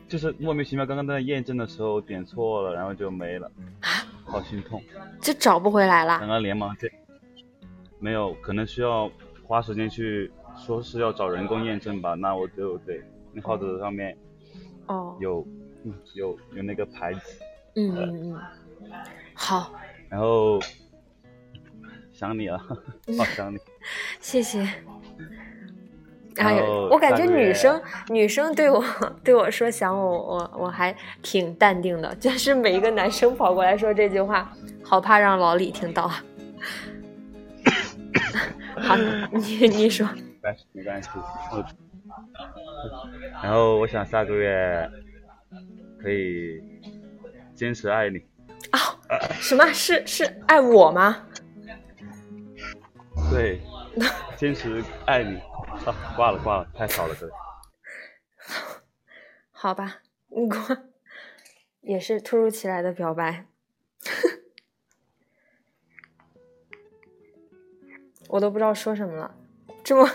[0.07, 3.51] 就是莫名其妙，刚刚在验证的时候点错了，然后就没了，
[4.23, 4.81] 好心痛，
[5.21, 6.19] 就找不回来了。
[6.19, 6.87] 刚刚连忙这
[7.99, 9.09] 没有，可能需要
[9.43, 12.93] 花时间去说是要找人工验证吧，那我就得
[13.31, 14.15] 那号子上面
[14.87, 15.17] 哦。
[15.19, 15.47] 有
[16.13, 17.41] 有有那个牌子，
[17.75, 18.41] 嗯嗯嗯。
[19.33, 19.73] 好，
[20.09, 20.59] 然后
[22.11, 22.57] 想你了，
[23.17, 23.57] 好想你，
[24.19, 24.67] 谢谢。
[26.37, 28.83] 哎呀，我感觉女生女生对我
[29.23, 32.13] 对我说想我，我我还挺淡定的。
[32.15, 36.09] 就是每一个男生跑过来说这句话，好怕让老李听到。
[38.77, 38.95] 好，
[39.31, 40.05] 你你说。
[40.07, 41.09] 没关系，没关系。
[43.41, 44.89] 然后我想下个月
[46.01, 46.61] 可以
[47.55, 48.21] 坚持爱你。
[49.09, 51.27] 啊，什么是是爱我吗？
[53.31, 53.61] 对，
[54.35, 55.37] 坚持爱你。
[55.85, 57.29] 啊，挂了挂了，太吵了，这。
[59.51, 59.97] 好吧，
[60.29, 60.59] 你挂，
[61.81, 63.45] 也是突如其来的表白，
[68.29, 69.35] 我都不知道说什么了。
[69.83, 70.09] 这么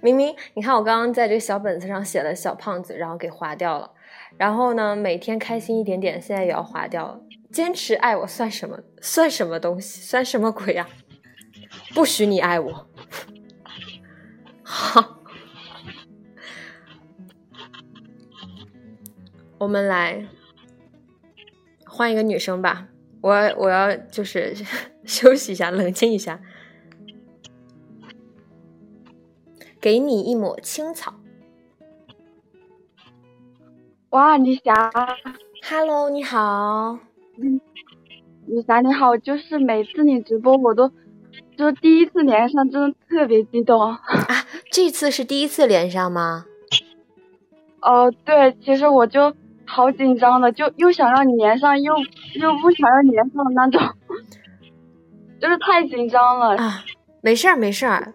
[0.00, 3.92] 明明，你看我刚刚在这个小本子上写了小胖子，然后给划掉了。
[4.36, 7.20] 然后呢，每天开心一点点，现在也要划掉了。
[7.54, 8.80] 坚持爱我算什么？
[9.00, 10.00] 算什么东西？
[10.02, 10.88] 算什么鬼呀？
[11.94, 12.88] 不许你爱我！
[14.64, 15.20] 好，
[19.58, 20.26] 我们来
[21.86, 22.88] 换一个女生吧。
[23.20, 24.52] 我我要就是
[25.06, 26.40] 休息一下，冷静一下。
[29.80, 31.14] 给你一抹青草。
[34.10, 34.90] 哇，李霞
[35.68, 36.98] ，Hello，你好。
[37.36, 37.60] 嗯，
[38.46, 40.90] 李霞你好，就是每次你直播我都，
[41.56, 44.00] 就第一次连上，真的特别激动 啊！
[44.70, 46.46] 这次是第一次连上吗？
[47.80, 49.34] 哦，对，其实我就
[49.66, 51.92] 好紧张的，就又想让你连上，又
[52.34, 53.80] 又不想让你连上的那种。
[55.40, 56.84] 就是太紧张了啊。
[57.20, 58.14] 没事儿，没事儿。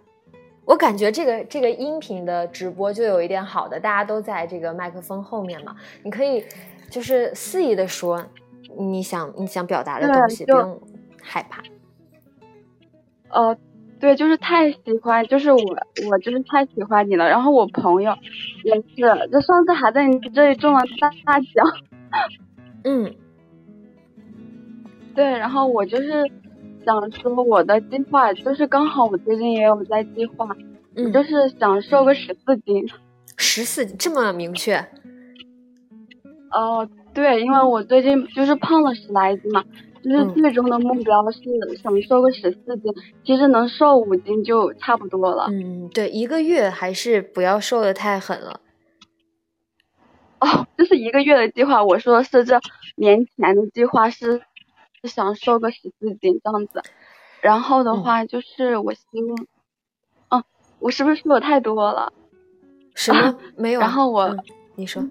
[0.65, 6.43] 我感觉这个这个音频的直播就有一点好的，大家都在这个麦克风后面嘛，你可以
[6.89, 8.23] 就是肆意的说
[8.79, 10.81] 你想你想表达的东西，不用
[11.21, 11.61] 害怕。
[13.29, 13.55] 呃，
[13.99, 15.59] 对，就是太喜欢，就是我
[16.09, 17.27] 我就是太喜欢你了。
[17.29, 18.15] 然后我朋友
[18.63, 21.65] 也是，就上次还在你这里中了大大奖。
[22.83, 23.13] 嗯，
[25.13, 26.31] 对，然后我就是
[26.85, 30.47] 想说我的计划，就是刚好我最近也有在计划，
[30.95, 32.89] 嗯，就是想瘦个十四斤。
[33.37, 34.75] 十四这么明确？
[36.51, 39.63] 哦，对，因为我最近就是胖了十来斤嘛。
[40.01, 41.41] 就是最终的目标是
[41.83, 42.93] 想瘦个十四斤，
[43.25, 45.47] 其实能瘦五斤就差不多了。
[45.49, 48.61] 嗯，对，一个月还是不要瘦的太狠了。
[50.39, 52.61] 哦，这是一个月的计划，我说的是这
[52.95, 54.41] 年前的计划是
[55.01, 56.81] 是想瘦个十四斤这样子。
[57.41, 59.47] 然后的话就是我希望，
[60.29, 60.43] 嗯，
[60.79, 62.13] 我是不是说的太多了？
[62.95, 63.81] 什么 没有？
[63.81, 64.37] 然后我
[64.75, 65.03] 你说，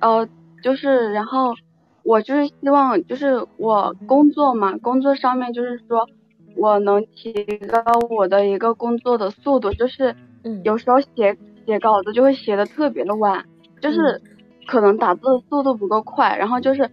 [0.00, 0.28] 呃，
[0.62, 1.54] 就是然后。
[2.02, 6.08] 我就是希望，就是我工作嘛，工作上面就是说，
[6.56, 7.30] 我能提
[7.68, 10.16] 高我的一个工作的速度，就是
[10.64, 11.36] 有时候写
[11.66, 13.44] 写稿子就会写的特别的晚，
[13.82, 14.22] 就是
[14.66, 16.90] 可能打字的速度不够快，然后就是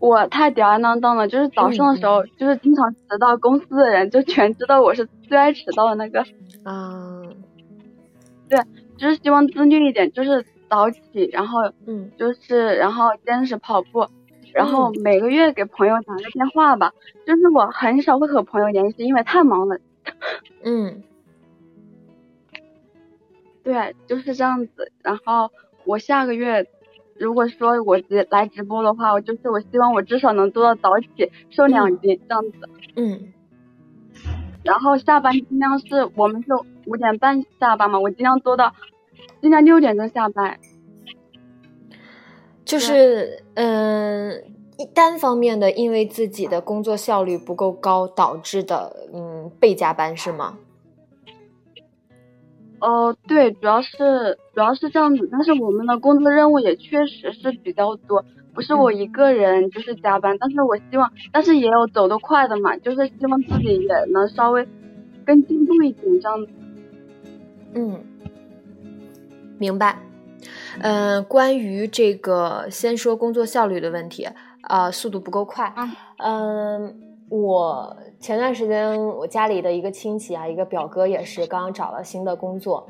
[0.00, 6.22] 我太吊儿郎当了，就是早上的时候就是经常迟到，公司的人就全知道我是最爱迟到的那个。
[6.64, 7.22] 啊，
[8.50, 8.58] 对，
[8.96, 14.08] 就是希望自律一点，就是早起，然后嗯，就是然后坚持跑步。
[14.54, 16.94] 然后每个月给朋友打个电话吧，
[17.26, 19.78] 就是我很少会和朋友联系，因为太忙了。
[20.64, 21.02] 嗯，
[23.62, 24.90] 对，就是这样子。
[25.02, 25.50] 然后
[25.84, 26.66] 我下个月
[27.18, 32.70] 如果说我直来直播的话，我就是我希望我至少能做到早起瘦两斤这样子。
[32.96, 33.34] 嗯。
[34.64, 36.48] 然后下班尽量是我们是
[36.86, 38.74] 五点半下班嘛，我尽量做到
[39.40, 40.58] 尽量六点钟下班。
[42.64, 44.44] 就是嗯，
[44.94, 50.58] 单方面的，因为自己的工作效率不够高导致的，嗯，被加班是吗？
[52.80, 58.24] 哦，对，主要是主要是这样子，但是我们的工作任务也确实是比较多，
[58.54, 64.64] 不是我一个人就是加班，但是我希望，但是也有走得快的嘛，就是希望自己也能稍微
[65.26, 66.52] 更进步一点这样子。
[67.74, 68.00] 嗯，
[69.58, 69.98] 明白。
[70.80, 74.28] 嗯，关于这个，先说工作效率的问题，
[74.62, 75.74] 啊，速度不够快。
[76.18, 76.96] 嗯，
[77.28, 82.88] 我前段时间我家里的一个亲戚啊，一个表哥也是刚刚找了新的工作，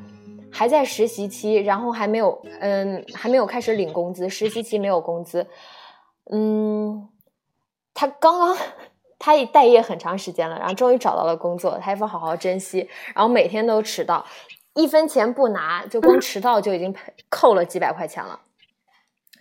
[0.53, 5.47] 还在实习期，然后还没有，嗯，还没有开始领工资，实习期没有工资。
[6.31, 7.09] 嗯，
[7.95, 8.57] 他刚刚
[9.19, 14.25] 他也待业很长时间了，然后终于找到了工作，他也不好好珍惜，然后每天都迟到。
[14.75, 16.95] 一分钱不拿，就光迟到就已经
[17.29, 18.41] 扣了几百块钱了，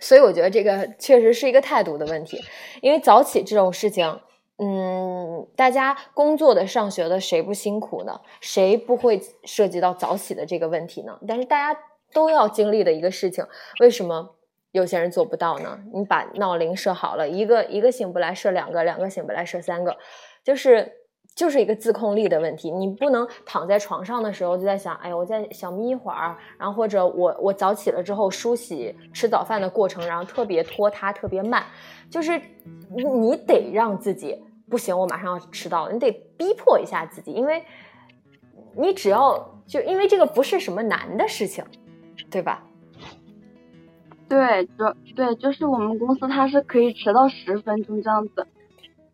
[0.00, 2.42] 所以我觉得这个确实是一个态度的问题。
[2.82, 4.20] 因为早起这种事情，
[4.56, 8.20] 嗯，大家工作的、上学的，谁不辛苦呢？
[8.40, 11.18] 谁不会涉及到早起的这个问题呢？
[11.28, 11.80] 但是大家
[12.12, 13.46] 都要经历的一个事情，
[13.80, 14.34] 为什么
[14.72, 15.78] 有些人做不到呢？
[15.94, 19.96] 你把闹铃设好了，一个一个醒不来设两个，两个醒不来设三个，
[20.42, 20.97] 就是。
[21.38, 31.62] 就是一个自控力的问题，你不能躺在床上的时候就在想，哎呀，我再小眯一会儿，然后或者我我早起了之后梳洗吃早饭的过程，然后特别拖沓，特别慢，
[32.10, 32.42] 就是
[33.20, 34.36] 你得让自己
[34.68, 37.62] 不行，我马上要迟到了，你得逼迫一下自己，因为
[38.74, 41.64] 你只要就因为这个不是什么难的事情，
[42.32, 42.64] 对吧？
[44.28, 48.44] 对，就对，就是我们公司它是可以迟到十分钟这样子，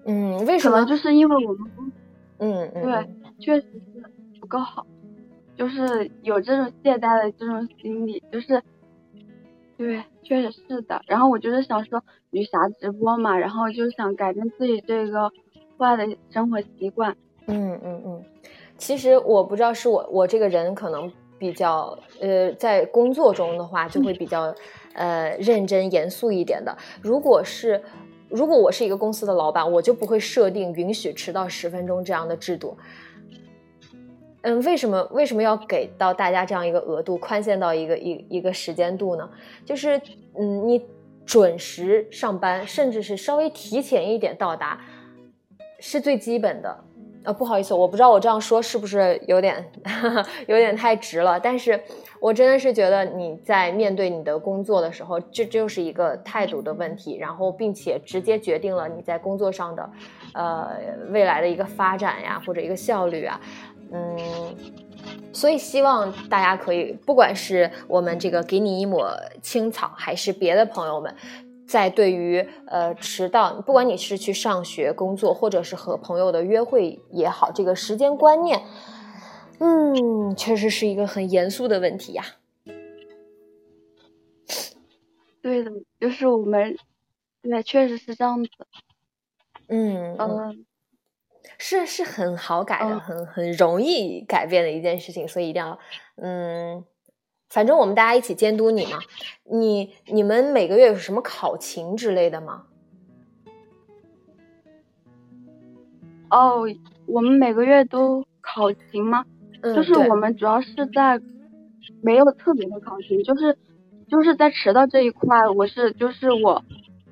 [0.07, 0.87] 嗯，为什么？
[0.87, 1.93] 就是因为我们公
[2.39, 4.85] 嗯，对，确实是不够好，
[5.57, 8.63] 就是有这种懈怠的这种心理，就是，
[9.79, 11.01] 对，确实是的。
[11.07, 15.31] 然后我就是想说女侠直播嘛，然后就想改变自己这个
[15.79, 17.17] 坏的生活习惯。
[17.47, 18.25] 嗯嗯嗯，
[18.77, 24.55] 其实我不知道是我我这个人可能比较呃，在工作中的话就会比较
[24.95, 26.77] 呃认真严肃一点的。
[27.01, 27.81] 如果是。
[28.35, 32.77] 如果我是一个公司的老板，我就不会设定允许迟到十分钟这样的制度。
[34.43, 39.31] 嗯，为什么为什么要给到大家这样一个额度，宽限到一个一一个时间度呢？
[39.65, 39.97] 就是
[40.37, 40.85] 嗯，你
[41.25, 44.81] 准时上班，甚至是稍微提前一点到达，
[45.79, 46.85] 是最基本的。
[47.25, 49.65] 呃，不好意思，我不知道我这样说是不是有点
[50.47, 51.81] 有点太直了，但是
[52.21, 59.91] 我真的是觉得你在面对你的工作的时候，这就是一个态度的问题，然后并且直接决定了你在工作上的
[60.35, 60.71] 呃
[61.11, 63.41] 未来的一个发展呀，或者一个效率啊，
[63.91, 64.19] 嗯，
[65.33, 69.11] 所以希望大家可以，不管是我们这个给你一抹
[69.41, 71.15] 青草，还是别的朋友们。
[71.67, 78.63] 在对于呃迟到，不管你是去上学、工作，或者是和朋友的约会也好，这个时间观念，
[79.59, 82.25] 嗯，确实是一个很严肃的问题呀。
[85.43, 86.77] 对的，就是我们，
[87.43, 88.51] 对，确实是这样子。
[89.69, 90.65] 嗯嗯，
[91.59, 95.79] 是是很好改的，很很容易改变的一件事情，所以一定要
[96.17, 96.85] 嗯。
[97.49, 98.99] 反正我们大家一起监督你嘛，
[99.45, 102.65] 你你们每个月有什么考勤之类的吗？
[106.31, 106.63] 哦，
[107.07, 109.25] 我们每个月都考勤吗？
[109.61, 111.21] 嗯，就是我们主要是在
[112.03, 113.57] 没有特别的考勤，就是
[114.09, 116.65] 就是在迟到这一块，我是就是我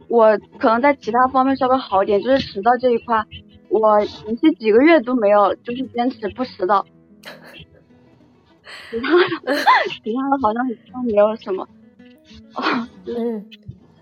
[0.09, 3.25] 我可能在其他方面稍微好一点，就是迟到这一块，
[3.69, 6.85] 我连续几个月都没有就是坚持不迟到。
[8.93, 9.57] 其他的，
[10.05, 11.67] 其他的好像都没有什么。
[12.55, 12.63] 哦，
[13.07, 13.49] 嗯，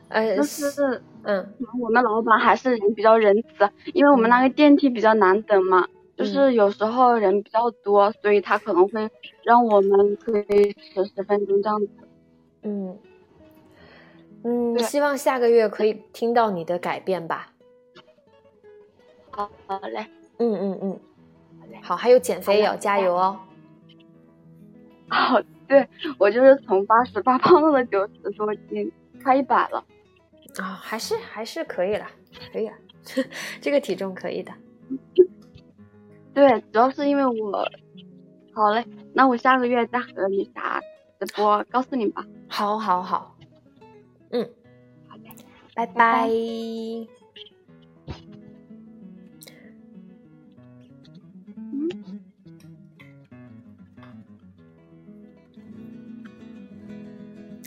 [0.08, 5.86] 呃，就是嗯，我们老板还是人比较仁慈，因为我们那个电梯比较难等嘛，
[6.16, 9.08] 就是有时候人比较多，所以他可能会
[9.44, 11.88] 让我们可以迟十分钟这样子。
[12.62, 12.98] 嗯，
[14.42, 17.52] 嗯，希望下个月可以听到你的改变吧。
[19.30, 20.06] 好，好嘞。
[20.38, 21.00] 嗯嗯嗯，
[21.82, 23.38] 好，还有减肥也要加油哦。
[25.12, 25.88] 哦，对
[26.18, 28.90] 我就是从八十八胖到了九十多斤，
[29.22, 29.84] 快一百了。
[30.58, 32.06] 啊，还是还是可以的，
[32.52, 32.76] 可以啊，
[33.60, 34.52] 这个体重可以的。
[36.32, 37.68] 对，主要是因为我，
[38.52, 38.84] 好嘞，
[39.14, 40.80] 那我下个月再和你啥
[41.18, 42.24] 直播，告诉你吧。
[42.48, 43.36] 好，好，好。
[44.30, 44.48] 嗯，
[45.08, 45.24] 好的，
[45.74, 46.30] 拜拜。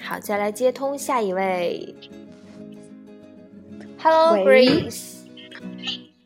[0.05, 1.95] 好，再来接通下一位。
[3.97, 5.19] Hello，Grace。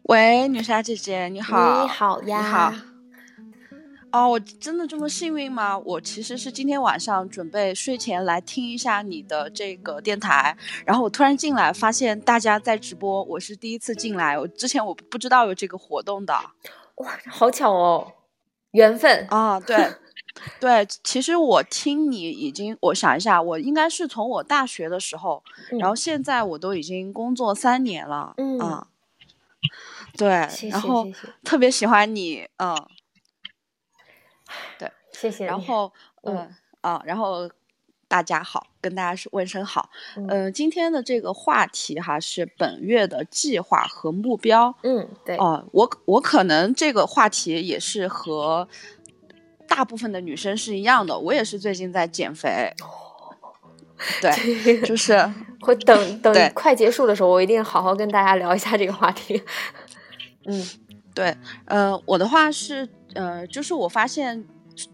[0.04, 1.84] 喂，女侠姐姐，你好。
[1.84, 2.40] 你好呀。
[2.40, 2.74] 你好。
[4.12, 5.78] 哦，我真的这么幸运吗？
[5.78, 16.34] 我其实是今天晚上准备睡前来听一下你的这个电台，然后我突然进来发现大家在直播，我是第一次进来，我之前我不知道有这个活动的。
[16.96, 18.14] 哇，好巧哦，
[18.72, 19.78] 缘分啊，对。
[20.60, 25.44] 对，其实我听你已经，我想一下，我应该是从我大学的时候，
[25.80, 28.86] 然后现在我都已经工作三年了，嗯，
[30.18, 31.06] 对，然后
[31.44, 32.76] 特别喜欢你，嗯，
[34.80, 35.92] 对，谢谢，然后，
[36.24, 37.50] 嗯，啊，然后
[38.08, 39.90] 大家好，跟大家说问声好，
[40.30, 48.68] 嗯，今天的这个话题哈是本月的计划和目标，嗯，对，哦，我我可能这个话题也是和。
[49.68, 52.74] 大部分的女生是一样的，我也是最近在减肥。
[54.22, 55.18] 对，就是
[55.60, 59.42] 会等等快结束的时候，我一定好好跟大家聊一下这个话题。
[60.46, 60.64] 嗯，
[61.16, 64.46] 对，呃，我的话是，呃，就是我发现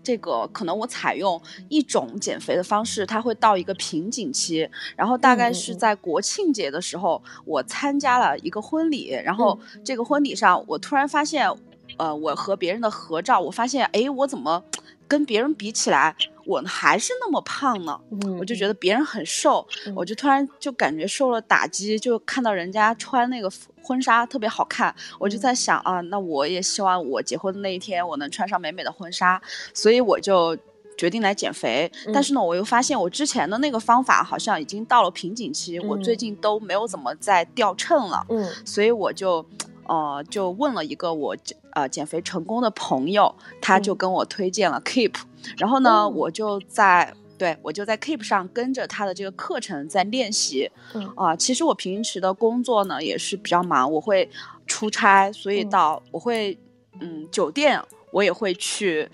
[0.02, 11.54] 这个可能我采用一种减肥的方式，它会到一个瓶颈期，然后大概是在国庆节的时候，我参加了一个婚礼，然后这个婚礼上，我突然发现。
[11.98, 14.64] 呃，我和别人的合照，我发现，哎，我怎么
[15.08, 16.16] 跟别人比起来，
[16.46, 18.00] 我还是那么胖呢？
[18.40, 29.42] 我就觉得别人很瘦，我就突然就感觉受了打击，就看到人家穿那个婚纱特别好看，我就在想啊，那我也希望我结婚的那一天我能穿上美美的婚纱，
[29.74, 30.58] 所以我就
[30.98, 31.92] 决定来减肥。
[32.14, 38.26] 但是呢，我又发现我之前的那个方法好像已经到了瓶颈期，我最近都没有怎么在掉秤了。
[38.30, 39.46] 嗯，所以我就。
[39.88, 41.36] 呃，就问了一个我
[41.72, 45.14] 呃减肥成功的朋友，他就跟我推荐了 Keep，
[45.58, 50.72] 然后呢，我就在对我就在 Keep 上跟着他的这个课程在练习。
[51.16, 54.30] 啊，其实我平时的工作呢也是比较忙，我会
[54.68, 56.58] 出差，所以到我会
[57.00, 57.82] 嗯酒店
[58.12, 59.10] 我也会去。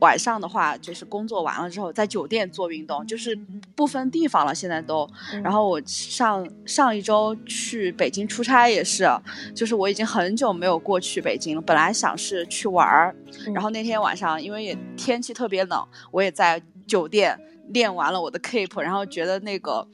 [0.00, 3.34] 晚上的话，就是工作完了之后，在酒店做运动，就是
[3.74, 4.54] 不分地方了。
[4.54, 5.08] 现在都，
[5.42, 9.06] 然后我上上一周去北京出差也是，
[9.54, 11.62] 就是我已经很久没有过去北京了。
[11.62, 13.14] 本来想是去玩儿，
[13.54, 17.38] 然后那天晚上因为也天气特别冷，我也在酒店
[17.68, 19.86] 练完了我的 keep，然后觉得那个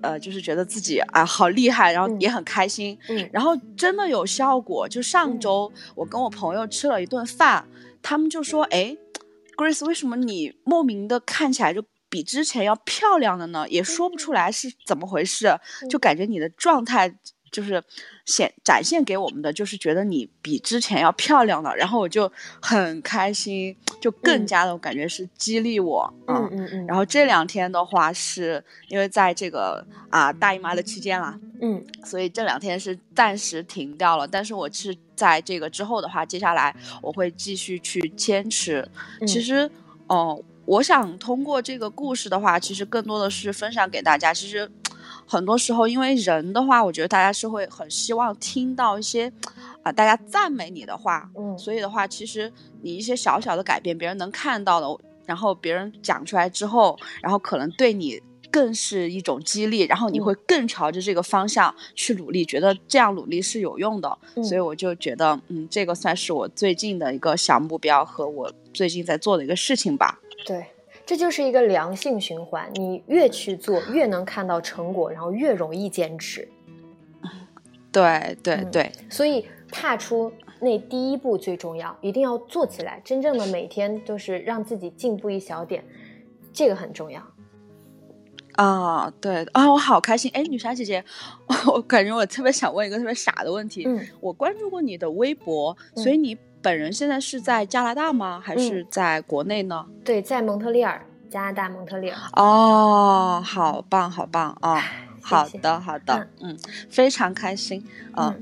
[0.00, 2.96] 呃，就是觉得自己啊好厉害，然后也很开心。
[3.08, 4.88] 嗯，然后真的有效果。
[4.88, 7.66] 就上周我跟我朋友吃了一顿饭，
[8.00, 8.96] 他们就说：“哎
[9.58, 13.68] ，Grace，为什么你莫名的看起来就比之前要漂亮了呢？
[13.68, 15.58] 也说不出来是怎么回事，
[15.90, 17.18] 就感觉你的状态。”
[17.50, 17.82] 就是
[18.24, 22.30] 显展现给我们的，就是觉得你比之前要漂亮了，然后我就
[22.60, 26.86] 很开心，就更加的我感觉是激励我，嗯嗯嗯。
[26.86, 34.26] 然后这两天的话，是因为在这个啊大姨妈的期间啦，嗯，所以这两天是暂时停掉了。
[34.26, 38.88] 但是我是在这个之后的话，接下来我会继续去坚持。
[39.26, 39.70] 其实，
[40.06, 44.34] 哦，我想通过这个故事的话，其实更多的是分享给大家。
[44.34, 44.70] 其实。
[45.28, 49.30] 很多时候，因为人的话，我觉得大家是会很希望听到一些，
[49.82, 52.50] 啊，大家赞美你的话，嗯，所以的话，其实
[52.80, 58.18] 你一些小小的改变，别人能看到的，然后别人讲出来之后，然后可能对你
[58.50, 70.18] 更是一种激励，然后你会更朝着这个方向去努力，觉得这样努力是有用的，所以我就觉得，嗯，这个算是我最近的一个小目标和我最近在做的一个事情吧。
[70.46, 70.64] 对。
[71.08, 76.46] 这就是一个良性循环，你越去做，越能看到成果，然后越容易坚持。
[77.90, 80.30] 对对对，所以踏出
[80.60, 85.82] 那第一步最重要，一定要做起来，真正的每天都是让自己进步一小点，
[86.52, 87.22] 这个很重要。
[88.56, 90.30] 啊，对啊，我好开心！
[90.34, 91.02] 哎，女侠姐姐，
[91.72, 93.84] 我感觉我特别想问一个特别傻的问题。
[93.86, 96.36] 嗯，我关注过你的微博，所以你。
[96.68, 98.38] 本人现在是在加拿大吗？
[98.44, 99.86] 还是在国内呢？
[100.04, 102.16] 对，在蒙特利尔，加拿大蒙特利尔。
[102.34, 104.78] 哦，好棒，好棒啊！
[105.22, 106.54] 好的，好的，嗯，
[106.90, 108.34] 非常开心啊。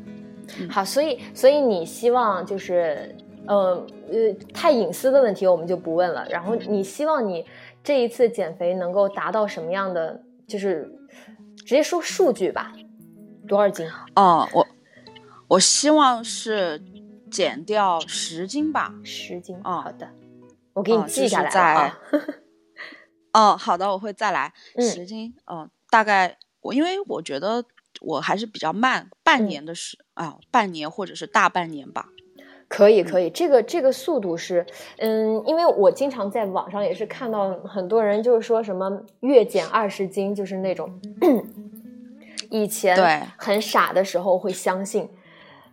[0.68, 3.14] 好，所以，所以你希望就是，
[3.46, 6.26] 呃呃，太隐私的问题我们就不问了。
[6.28, 7.46] 然后，你希望你
[7.84, 10.20] 这一次减肥能够达到什么样的？
[10.48, 10.92] 就是
[11.58, 12.72] 直接说数据吧，
[13.46, 13.88] 多少斤？
[14.16, 14.66] 哦，我
[15.46, 16.82] 我希望是。
[17.30, 19.56] 减掉十斤吧，十斤。
[19.64, 20.08] 哦，好的，
[20.74, 21.98] 我给你记下来啊。
[23.32, 25.34] 哦， 好的，我会再来十斤。
[25.50, 27.64] 嗯，大概我因为我觉得
[28.00, 32.08] 我还是比较慢，半年的时啊，半年或者是大半年吧。
[32.68, 34.66] 可以，可以，这个这个速度是，
[34.98, 41.00] 嗯，因为我经常在网上也是看到很多人就是说什么月减二十斤，就是那种
[42.50, 45.08] 以前对很傻的时候会相信。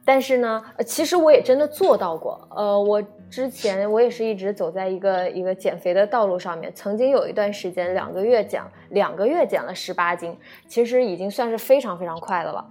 [0.06, 2.46] 但是呢，其实我也真的做到过。
[2.54, 6.70] 呃，我之前我也是一直走在一个一个减肥的道路上面。
[6.76, 10.38] 曾经有一段时间，两个月减两个月减了十八斤，
[10.68, 12.66] 其实已经算是非常非常快的了。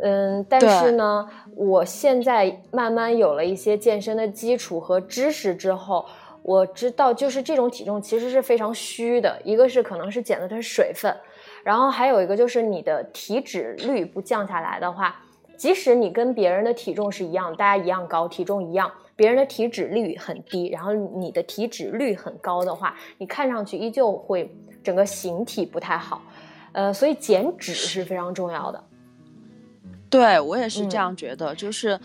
[0.00, 6.06] 嗯，但是呢，我现在慢慢有了一些健身的基础和知识之后，
[6.42, 9.38] 我知道就是这种体重其实是非常虚的。
[9.44, 11.14] 一个是可能是减的是水分，
[11.62, 15.21] 然后还有一个就是你的体脂率不降下来的话。
[15.62, 24.52] 即使你跟别人的体重是一样，大家一样高，体重一样，别人的体脂率很低，然后你的体脂率很高的话，你看上去依旧会
[24.82, 26.20] 整个形体不太好，
[26.72, 28.84] 呃，所以减脂是非常重要的。
[30.10, 31.96] 对我也是这样觉得，就是，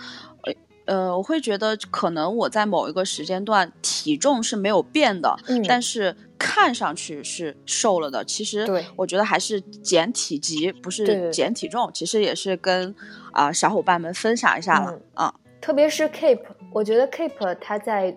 [0.88, 6.15] 呃呃，我会觉得可能我在某一个时间段体重是没有变的，嗯，但是。
[6.39, 8.63] 看上去是瘦了的，其实
[8.95, 11.89] 我觉得还是减体积，不是减体重。
[11.91, 12.93] 其实也是跟
[13.31, 15.33] 啊小伙伴们分享一下了啊。
[15.59, 18.15] 特别是 Keep，我觉得 Keep 它在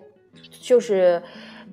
[0.61, 1.19] 就是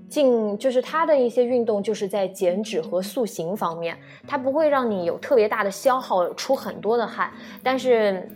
[0.08, 7.30] 进就是它的一些运动就是在减脂和塑形方面，它不会让你有特别大的消耗，出很多的汗，
[7.62, 8.26] 但是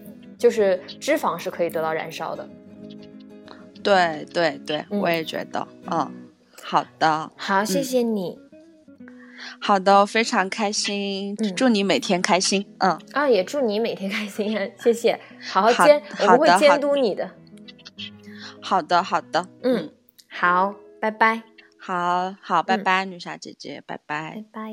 [0.43, 2.49] 就是脂肪是可以得到燃烧的。
[3.80, 6.12] 对对对，我也觉得，嗯。
[6.61, 8.36] 好的，好，谢谢你。
[9.61, 12.66] 好的，非常开心，祝你每天开心。
[12.78, 15.20] 嗯，啊，也祝你每天开心， 谢谢。
[15.40, 17.30] 好好监，我们会监督你的。
[18.61, 19.93] 好的，好的，嗯，
[20.28, 21.45] 好，拜拜。
[21.78, 24.72] 好好，拜拜，女侠姐姐，拜拜，拜拜。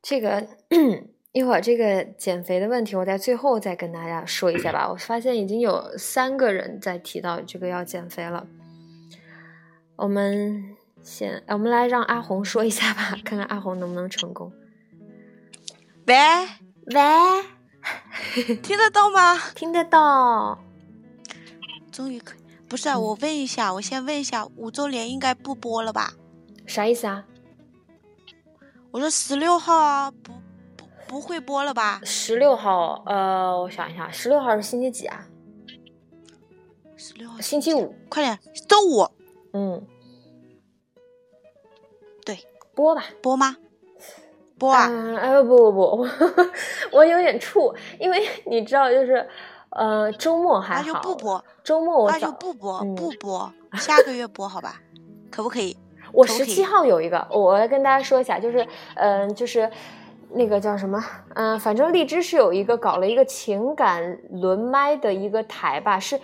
[0.00, 0.46] 这个。
[1.32, 4.86] 一会儿这个减肥的问题，我在最后再跟大家说一下吧。
[4.90, 8.46] 我发现已经有三个人在提到这个要减肥了。
[9.96, 14.52] 我们先，我们来让阿红说一下吧，看看阿红能不能成功。
[16.06, 16.14] 喂
[16.86, 19.38] 喂，听得到吗？
[19.54, 20.62] 听得到。
[21.90, 26.12] 终于可以，不是啊我问一下，我先问一下，五周年应该不播了吧？
[26.66, 27.24] 啥意思啊？
[28.90, 30.34] 我说十六号啊，不。
[31.12, 32.00] 不会播了吧？
[32.04, 35.26] 十六号，呃，我想一下，十六号是星期几啊？
[36.96, 37.94] 十六号，星期五。
[38.08, 39.06] 快点，周五。
[39.52, 39.86] 嗯，
[42.24, 42.38] 对，
[42.74, 43.58] 播吧，播吗？
[44.58, 44.88] 播啊？
[45.20, 46.08] 哎不不不，我
[46.92, 49.28] 我有点怵，因为你知道，就是
[49.68, 51.44] 呃周末还好，那就不播。
[51.62, 54.80] 周末我那就不播，不播，下个月播好吧？
[55.30, 55.76] 可不可以？
[56.10, 59.70] 我十七号有一个，我来跟大家说一下，就是嗯，就是
[60.34, 61.02] 那个叫什么，
[61.34, 66.20] 嗯，反正荔枝是有一个搞了一个情感轮麦的一个台吧，是。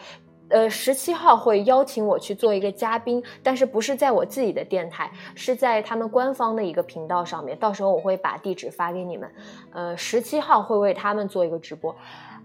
[0.51, 7.55] 呃，十七号会邀请我去做一个嘉宾，但是不是在我自己的电台，是在他们官方的一个频道上面。
[7.59, 9.31] 到时候我会把地址发给你们。
[9.75, 11.95] 呃，十七号会为他们做一个直播。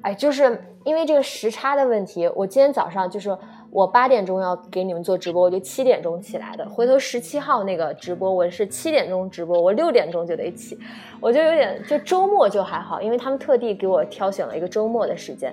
[0.02, 3.38] 哎，就是因为这个时差的问题，我今天早上就是
[3.74, 6.70] 我八点钟要给你们做直播，我就七点钟起来的。
[6.70, 10.78] 回头十七号那个直播我是七点钟直播，我六点钟就得起，
[11.20, 15.52] 我就有点就周末就还好，因为他们特地给我挑选了一个周末的时间。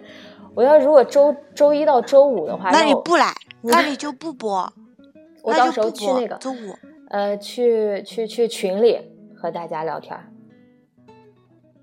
[0.54, 4.70] 我要如果周周一到周五的话，那你不来， 那你就不播。
[5.42, 6.76] 我到时候去那个周五，
[7.08, 9.00] 呃，去去去群里
[9.34, 10.14] 和大家聊天。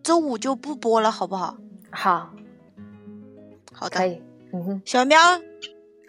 [0.03, 1.57] 周五就不播了，好不好？
[1.89, 2.29] 好，
[3.73, 4.21] 好的，可以。
[4.53, 5.17] 嗯哼，小喵，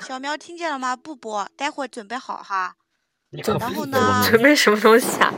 [0.07, 0.97] 小喵听见了吗？
[0.97, 2.77] 不播，待会准备好哈。
[3.31, 4.23] 然后呢？
[4.29, 5.35] 准备什么东西啊？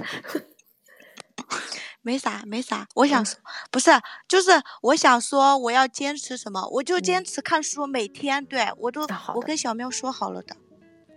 [2.02, 2.86] 没啥，没啥。
[2.94, 3.38] 我想说，
[3.70, 3.90] 不是，
[4.28, 4.50] 就是
[4.82, 10.56] 我想说，我要坚持什么，我就坚持看书，每天对我都，我跟小喵说好了的。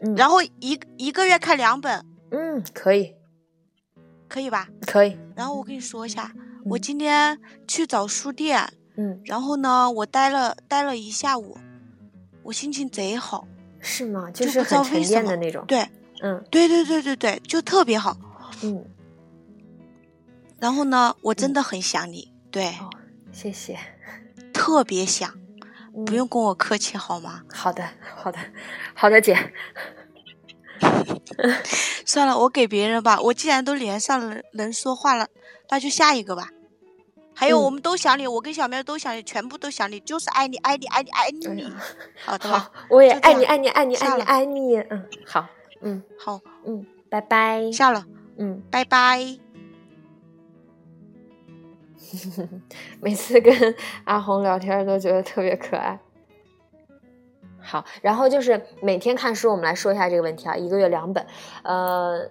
[0.02, 0.16] 嗯。
[0.16, 2.06] 然后一一个月看两本。
[2.32, 3.16] 嗯，可以。
[4.28, 4.68] 可以吧？
[4.88, 5.18] 可以。
[5.36, 6.34] 然后我跟你说一下，
[6.66, 8.74] 我今天去找书店。
[8.98, 9.22] 嗯。
[9.26, 11.58] 然后呢，我待了待了一下午，
[12.44, 13.48] 我心情贼好。
[13.80, 14.30] 是吗？
[14.32, 15.66] 就是很沉淀的那种。
[15.68, 15.88] 对。
[16.22, 16.44] 嗯。
[16.50, 18.18] 对对对对对，就特别好。
[18.64, 18.86] 嗯。
[20.60, 22.74] 然后呢，我真的很想你，对，
[23.34, 23.78] 谢谢，
[24.54, 25.34] 特别想，
[26.06, 27.42] 不用跟我客气好吗？
[27.52, 27.86] 好的，
[28.16, 28.40] 好的，
[28.94, 29.38] 好的，姐。
[32.06, 33.20] 算了，我给别人吧。
[33.20, 35.28] 我既然都连上了，能说话了，
[35.70, 36.50] 那就下一个吧。
[37.36, 41.74] 还有，我们都想你，我跟小喵都想你，全部都想你，就是爱你，爱你，爱你，爱你。
[42.26, 44.78] 好的，好，我也爱你，爱你，爱你，爱你，爱你。
[44.78, 45.48] 嗯，好，
[45.82, 47.72] 嗯，好，嗯，拜拜。
[47.72, 48.06] 下了，
[48.38, 49.40] 嗯，拜拜。
[53.02, 56.00] 每次跟阿红聊天都觉得特别可爱。
[57.60, 61.26] 好，然后就是每天看书，我们来说一下这个问题啊，一个月两本，
[61.64, 62.30] 呃，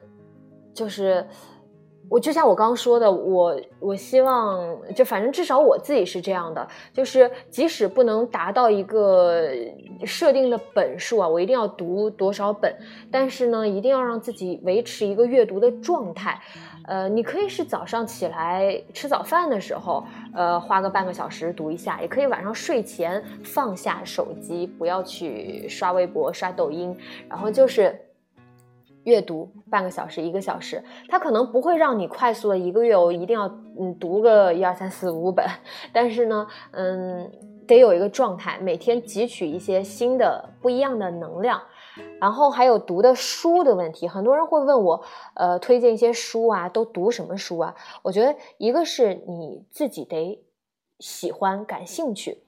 [0.72, 1.26] 就是
[2.12, 9.48] 我就像我刚刚说的，我我希望就反正至少我自己是这样的，就是即使不能达到一个
[10.04, 12.70] 设定的本数啊，我一定要读多少本，
[13.10, 16.38] 但是呢，一定要让自己维持一个阅读的状态。
[16.84, 20.04] 呃，你可以是早上起来吃早饭的时候，
[20.34, 26.94] 呃，花个半个小时读一下，也可以晚上睡前放下手机，不要去刷微博、刷抖音，
[27.26, 27.98] 然后就是
[29.04, 30.82] 阅读半个小时、一个小时。
[31.08, 33.46] 它可能不会让你快速的一个月我一定要
[33.78, 35.44] 嗯读个一二三四五本，
[35.92, 37.30] 但是呢，嗯，
[37.66, 41.60] 得有一个状态，每天汲取一些新的不一样的能量。
[42.18, 47.74] 然后还有读的书的问题，很多人会问我，呃，推荐一些书啊，都读什么书啊？
[48.00, 50.42] 我觉得一个是你自己得
[51.00, 52.38] 喜欢、感兴趣，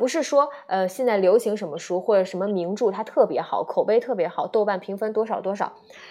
[0.00, 5.70] 不是说呃现在流行什么书或者什么名著它特别好，口碑特别好，豆瓣评分多少多少，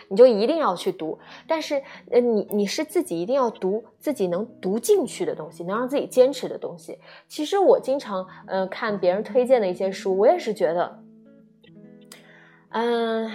[0.09, 1.17] 你就一定要去读。
[1.47, 1.81] 但是
[2.11, 6.99] 呃你你是自己一定要读自己能读进去的东西，能让自己坚持的东西。
[7.27, 10.99] 其实我经常呃看别人推荐的一些书，我也是觉得。
[12.71, 13.31] 嗯，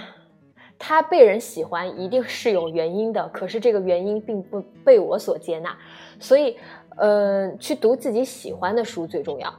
[0.79, 5.77] 他被人喜欢一定是有原因的，可是这个原因并不被我所接纳，
[6.21, 6.57] 所以，
[6.97, 9.53] 呃，去读自己喜欢的书最重要。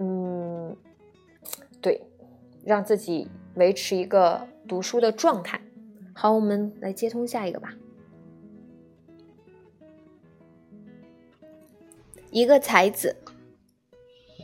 [0.00, 0.76] 嗯，
[1.80, 2.02] 对，
[2.64, 5.60] 让自己维持一个读书的状态。
[6.12, 7.72] 好，我们来接通下一个吧。
[12.32, 13.14] 一个才子。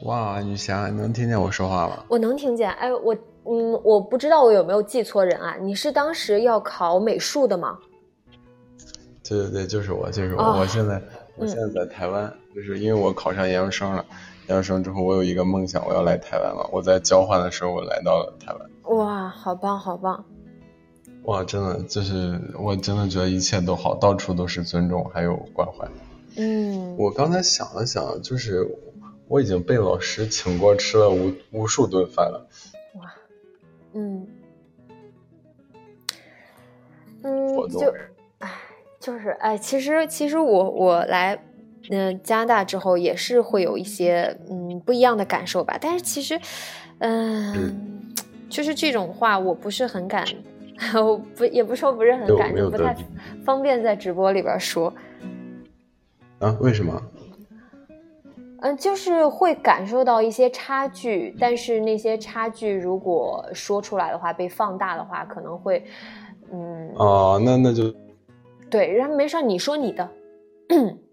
[0.05, 2.05] 哇，女侠，你能听见我说话吗？
[2.09, 2.71] 我能听见。
[2.71, 3.17] 哎，我。
[3.49, 5.57] 嗯，我不知道我有没有记错人啊？
[5.61, 7.79] 你是当时要考美术的吗？
[9.23, 10.43] 对对对，就是我，就是我。
[10.43, 11.01] 我现在
[11.37, 14.05] 我现在在台湾，就是因为我考上研究生了。
[14.49, 16.69] 研究生之后，我有一个梦想，我要来台湾了。
[16.73, 18.97] 我在交换的时候，我来到了台湾。
[18.97, 20.25] 哇，好棒，好棒！
[21.25, 25.89] 哇，真的，就是我真的觉得一切都好，到处都是尊重还有关怀。
[26.37, 26.97] 嗯。
[26.97, 28.65] 我刚才想了想，就是
[29.27, 32.47] 我已经被老师请过吃了无无数顿饭了。
[32.95, 33.13] 哇
[33.95, 34.29] 嗯，
[37.23, 37.93] 嗯，就，
[38.39, 38.53] 哎，
[39.01, 41.37] 就是哎，其实其实我我来
[41.91, 46.39] 嗯加拿大之后也是会有一些嗯不一样的感受吧，但是其实
[46.99, 48.15] 嗯，
[48.49, 50.25] 就是这种话我不是很敢，
[50.95, 52.97] 我不也不说不是很敢，就不太
[53.45, 54.93] 方便在直播里边说。
[56.39, 56.57] 啊？
[56.61, 57.01] 为什么？
[58.61, 65.85] 嗯，就是会感受到一些差距，但是那些差距如果说出来的话，被放大的话，可能会，
[66.51, 66.91] 嗯。
[66.97, 67.95] 哦，那那就。
[68.69, 70.09] 对，然后没事，你说你的。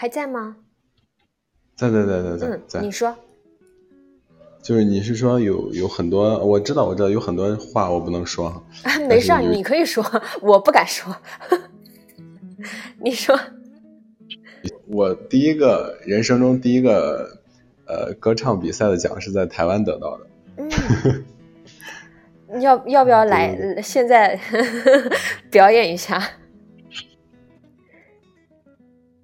[0.00, 0.56] 还在吗？
[1.76, 2.80] 在在在在在在。
[2.80, 3.14] 你说。
[4.62, 8.64] 就是你是说有有很多，我知道我知道有很多话我不能说。
[9.06, 10.02] 没事，你可以说，
[10.40, 11.14] 我不敢说。
[13.04, 13.38] 你说。
[14.86, 17.38] 我第一个人生中第一个
[17.86, 20.26] 呃歌唱比赛的奖是在台湾得到的。
[20.56, 20.70] 嗯
[22.62, 23.82] 要要不要来？
[23.82, 24.40] 现在
[25.52, 26.18] 表演一下。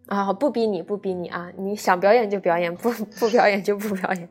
[0.07, 1.51] 啊，不逼你，不逼你啊！
[1.59, 4.29] 你想表演就表演，不不表演就不表演。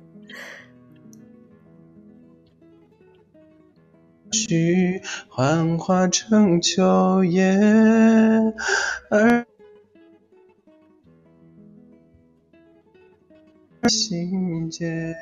[4.31, 7.57] 去幻化成秋叶，
[9.09, 9.45] 而
[13.87, 15.15] 心间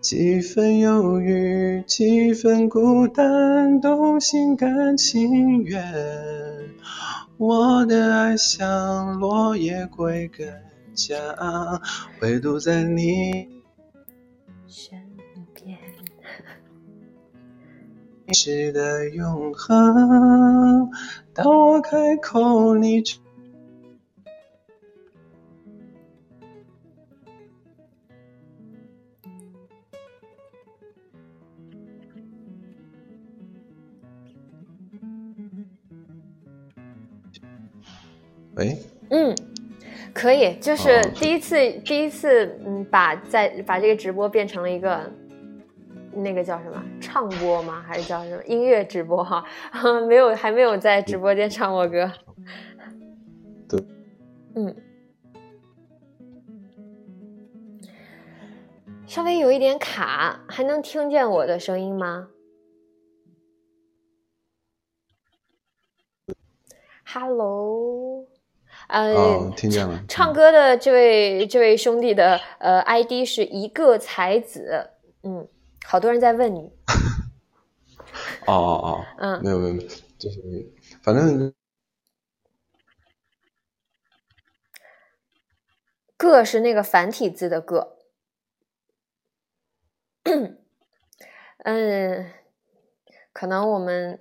[0.00, 5.84] 几分忧郁，几分孤单，都心甘情愿。
[7.36, 10.48] 我的爱像落叶归根
[10.94, 11.16] 家，
[12.22, 13.46] 唯独在你。
[14.66, 14.98] 身
[15.52, 15.78] 边，
[18.32, 20.90] 是的永恒，
[21.34, 23.02] 当我开口，你
[38.64, 38.70] 就。
[38.70, 38.78] 喂。
[39.10, 39.34] 嗯，
[40.14, 45.10] 可以，就是第一次，第一次，嗯，把在把这个直播变成了一个。
[46.12, 47.84] 那个叫什么唱播吗？
[47.86, 49.22] 还是叫什么音乐直播？
[49.22, 49.44] 哈，
[50.08, 52.10] 没有，还没有在直播间唱过歌。
[53.68, 53.80] 对，
[54.56, 54.74] 嗯，
[59.06, 62.30] 稍微有一点卡，还能听见我的声音吗
[67.06, 68.26] ？Hello，
[68.90, 70.04] 呃，听见了。
[70.08, 74.90] 唱歌的这位这位兄弟的呃 ID 是一个才子，
[75.22, 75.48] 嗯。
[75.86, 76.70] 好多人在问你。
[78.46, 79.88] 哦哦哦，嗯，没有没有没有，
[80.18, 80.40] 就是
[81.02, 81.52] 反正
[86.16, 87.96] 个是那个繁体字的个。
[91.64, 92.32] 嗯，
[93.32, 94.20] 可能我们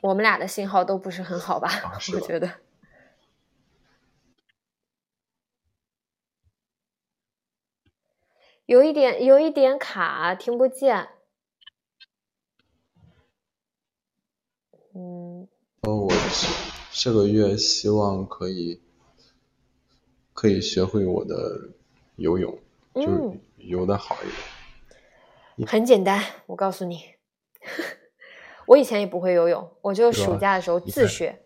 [0.00, 1.68] 我们俩的信号都不是很好吧？
[2.14, 2.50] 我觉得。
[8.66, 11.08] 有一点，有一点卡，听不见。
[14.94, 15.48] 嗯。
[15.82, 16.12] 哦，我
[16.92, 18.80] 这个月希望可以
[20.32, 21.70] 可以学会我的
[22.16, 22.56] 游泳，
[22.94, 24.26] 就是游的好一
[25.56, 25.68] 点。
[25.68, 27.16] 很简单，我告诉你，
[28.66, 31.44] 我以前也不会游泳，我就暑假的时候自学。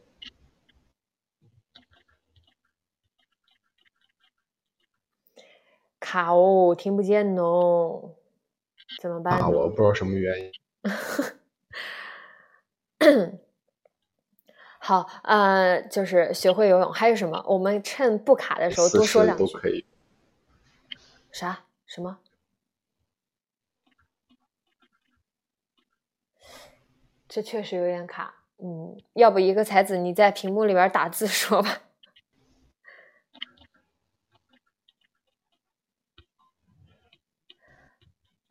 [6.06, 8.14] 卡哦，听不见哦，
[9.02, 9.40] 怎么办？
[9.52, 10.52] 我不知道什么原因。
[14.78, 17.44] 好，呃，就是学会游泳，还有什么？
[17.48, 19.44] 我们趁不卡的时候多说两句。
[19.44, 19.84] 都可以。
[21.32, 21.64] 啥？
[21.86, 22.20] 什么？
[27.28, 28.44] 这确实有点卡。
[28.58, 31.80] 嗯，要不一个才子，你在屏幕里边打字说吧。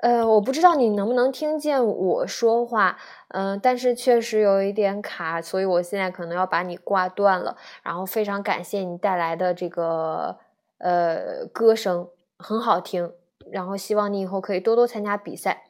[0.05, 2.99] 呃，我不知道你能不能听见我说话，
[3.29, 7.57] 嗯，但是确实有一点卡，所以我现在可能要把你挂断了。
[7.81, 10.37] 然后非常感谢你带来的这个
[10.77, 13.11] 呃歌声，很好听。
[13.51, 15.63] 然后希望你以后可以多多参加比赛，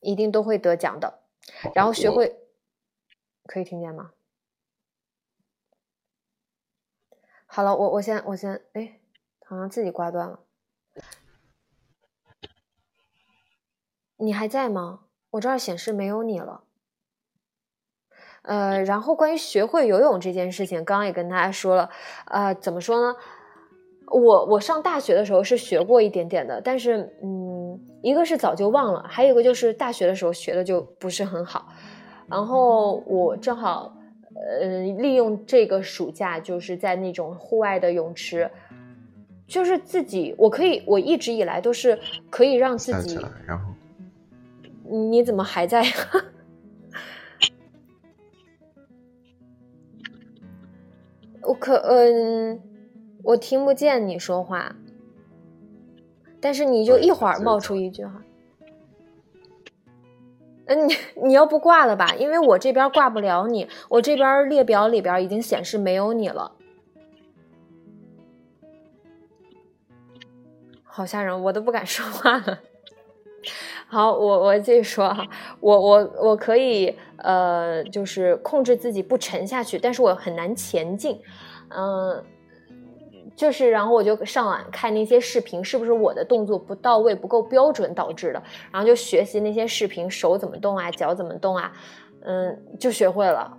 [0.00, 1.20] 一定都会得奖的。
[1.74, 2.40] 然后学会，
[3.46, 4.10] 可以听见吗？
[7.46, 9.00] 好了，我我先我先，哎，
[9.46, 10.40] 好像自己挂断了。
[14.20, 15.00] 你还在吗？
[15.30, 16.62] 我这儿显示没有你了。
[18.42, 21.88] 呃，然后关于学会游泳这件事情，刚刚也跟大家说了。
[22.26, 23.16] 呃，怎么说呢？
[24.06, 31.68] 我我上大学的时候是学过一点点的，但是嗯，一个是早就忘了，还有一个就是大学的时候学的就不是很好。
[32.28, 33.94] 然后我正好
[34.34, 38.50] 呃利用这个暑假，就是在那种户外的泳池，
[39.46, 41.96] 就是自己我可以我一直以来都是
[42.30, 43.16] 可以让自己。
[43.46, 43.64] 然后。
[44.90, 45.82] 你怎么还在？
[51.42, 52.60] 我可嗯，
[53.24, 54.76] 我听不见你说话，
[56.40, 58.22] 但是你就一会儿冒出一句话。
[60.66, 62.14] 嗯，你你要不挂了吧？
[62.14, 66.52] 因为我这边挂不了你，我这边列表里边已经显示没有你了，
[70.84, 72.60] 好吓人，我都不敢说话了。
[73.90, 75.26] 好，我我继续说哈，
[75.58, 81.20] 我我我可以呃，就是控制自己不沉下去，但是我很难前进，
[81.68, 82.24] 嗯。
[83.36, 88.42] 就是然后我就上网看那些视频，是不是我的动作不到位、不够标准导致的？
[88.70, 91.72] 然后就学习那些视频，手怎么动啊，脚怎么动啊，
[92.22, 93.56] 嗯，就学会了。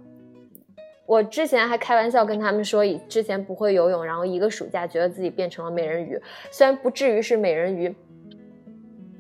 [1.08, 6.22] 我之前还开玩笑跟他们说，以之前不会游泳，然后一个暑假觉得自己变成了美人鱼，
[6.52, 7.96] 虽然不至于是美人鱼，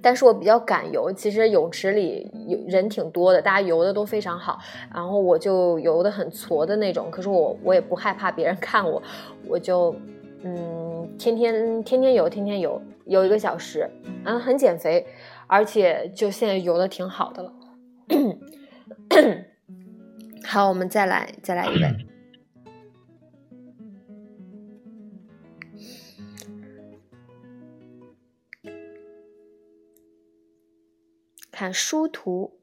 [0.02, 1.12] 但是我比较敢游。
[1.12, 4.60] 其实泳池里有人挺多的，大家游的都非常好，
[4.93, 7.10] 然后我就游的很矬的那种。
[7.12, 9.02] 可是我我也不害怕别人 看我，
[9.47, 9.95] 我就。
[10.43, 13.88] 嗯，天天天天游，天天游，游一个小时，
[14.26, 15.06] 嗯，很减肥，
[15.45, 17.54] 而且就现在游的挺好的了。
[20.43, 21.95] 好，我们再来，再来一位，
[31.62, 32.59] 看书图。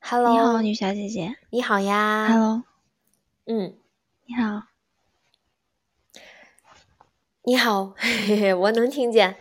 [0.00, 1.36] Hello，你好，女侠姐姐。
[1.50, 2.26] 你好呀。
[2.28, 2.64] Hello。
[3.46, 3.76] 嗯，
[4.26, 4.64] 你好。
[7.44, 9.36] 你好，嘿嘿，我能听见。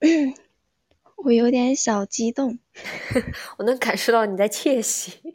[1.26, 2.58] 我有点小激动，
[3.58, 5.34] 我能感受到你在窃喜。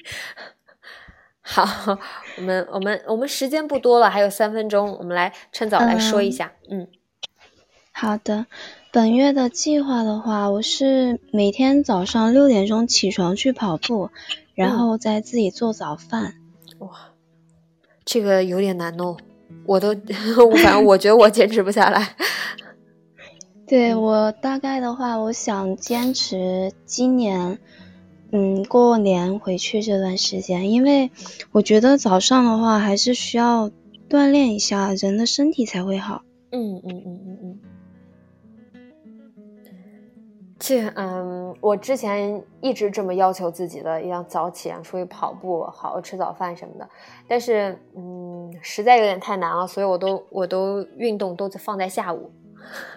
[1.39, 1.99] 好，
[2.37, 6.55] 我们我们我们时间不多了，还有三分钟，我们来趁早来说一下。
[6.67, 6.89] 嗯，
[8.01, 8.47] 好的。
[8.91, 14.09] 本月的计划的话，我是每天早上六点钟起床去跑步，
[14.55, 16.33] 然后再自己做早饭。
[16.79, 16.89] 哇，
[18.03, 19.17] 这个有点难哦。
[19.67, 19.93] 我都，
[20.63, 22.15] 反正我觉得我坚持不下来。
[23.67, 27.59] 对我大概的话，我想坚持今年，
[28.31, 31.11] 嗯，过年回去这段时间，因为
[31.51, 33.69] 我觉得早上的话还是需要
[34.09, 36.23] 锻炼一下，人的身体才会好。
[36.49, 37.59] 嗯嗯嗯嗯嗯。
[40.63, 46.87] 这嗯，我之前一直这么要求自己的，要早起啊，出去跑步，好好吃早饭什么的。
[47.27, 52.31] 但是嗯，实在有点太难了，所以我都我都运动都放在下午。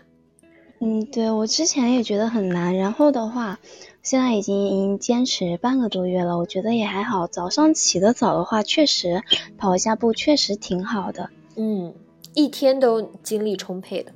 [0.80, 3.58] 嗯，对我之前也觉得很难，然后的话，
[4.02, 7.26] 现在已经坚持半个多月了，我觉得也还好。
[7.26, 9.22] 早上起得早的话，确实
[9.56, 11.30] 跑一下步确实挺好的。
[11.56, 11.94] 嗯，
[12.34, 14.12] 一天都精力充沛的。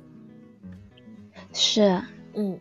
[1.51, 1.99] 是，
[2.35, 2.59] 嗯。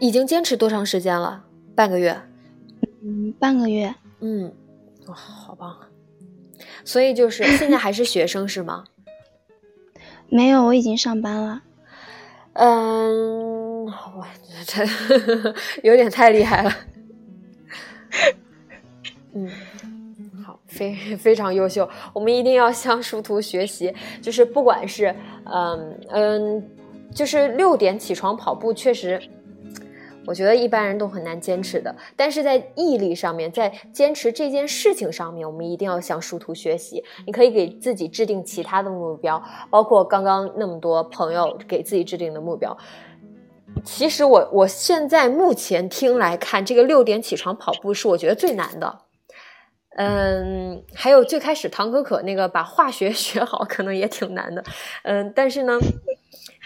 [0.00, 1.44] 已经坚持多长时间了？
[1.76, 2.20] 半个月。
[3.02, 3.94] 嗯，半个月。
[4.20, 4.52] 嗯，
[5.06, 5.88] 哇，好棒啊！
[6.84, 8.84] 所以就是 现在还是学生是吗？
[10.28, 11.62] 没有，我已经上班了。
[12.54, 14.26] 嗯，我
[14.66, 14.84] 这
[15.84, 16.72] 有点太厉害了。
[19.34, 19.48] 嗯，
[20.44, 23.94] 好，非非常优秀，我们一定要向殊途学习。
[24.22, 26.70] 就是不管是嗯嗯，
[27.14, 29.20] 就是六点起床跑步，确实。
[30.26, 37.02] 我觉得一般人都很难坚持的，但是在毅力上面，在坚持这件事情上面，我们一定要向殊途学习。
[37.26, 42.76] 你可以给自己制定其他的目标，包括刚刚那么多朋友给自己制定的目标。
[43.84, 49.00] 其实我我现在目前听来看，这个六点起床跑步是我觉得最难的。
[49.96, 54.62] 嗯，还有最开始唐可可那个把化学 学好，可能也挺难的。
[55.02, 55.78] 嗯，但是呢。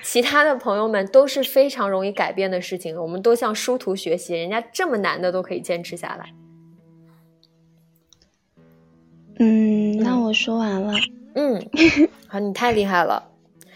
[0.04, 6.32] 其他的朋友们都是非常容易改变的事情，我们都向殊途学习，人家这么难的都可以坚持下来。
[9.38, 10.92] 嗯，那我说完了。
[11.34, 11.60] 嗯，
[12.28, 13.30] 好，你太厉害了。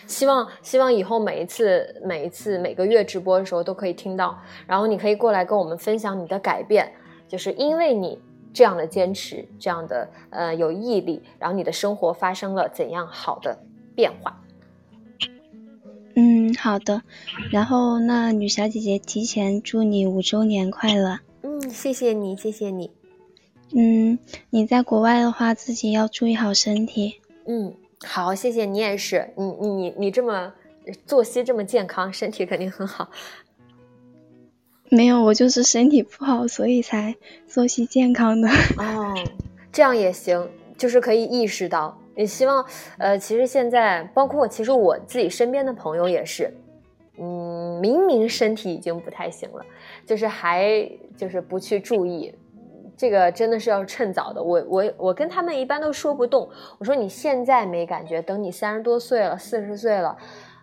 [0.07, 6.93] 希望希望以后每一次每一次每个月直播的时候都可以听到，然后你可以过来跟我们分享你的改变，
[7.27, 8.21] 就是因为你
[8.53, 13.59] 这样的坚持，这样的呃有毅力，然后你的生活发生了怎样好的
[13.97, 14.39] 变化。
[16.21, 17.03] 嗯，好的。
[17.53, 21.21] 然后，那女小姐姐提前祝你五周年快乐。
[21.43, 22.91] 嗯，谢谢你，谢谢你。
[23.73, 24.19] 嗯，
[24.51, 27.21] 你在国外的话，自己要注意好身体。
[27.47, 27.73] 嗯，
[28.05, 29.33] 好，谢谢你也是。
[29.37, 30.53] 你你你你这么
[31.07, 33.09] 作息这么健康，身体肯定很好。
[34.91, 37.15] 没有，我就是身体不好，所以才
[37.47, 38.49] 作息健康的。
[38.77, 39.15] 哦，
[39.71, 41.97] 这样也行，就是可以意识到。
[42.19, 42.65] 也希望，
[42.99, 46.53] 呃，其实现在包括其实我自己身边的朋友也是，
[47.17, 49.65] 嗯，明明身体已经不太行了，
[50.05, 52.35] 就是还就是不去注意，
[52.97, 54.43] 这个真的是要趁早的。
[54.43, 56.51] 我我我跟他们一般都说不动，
[56.81, 60.17] 我说你现在没感觉，等你三十多岁了，四十岁了，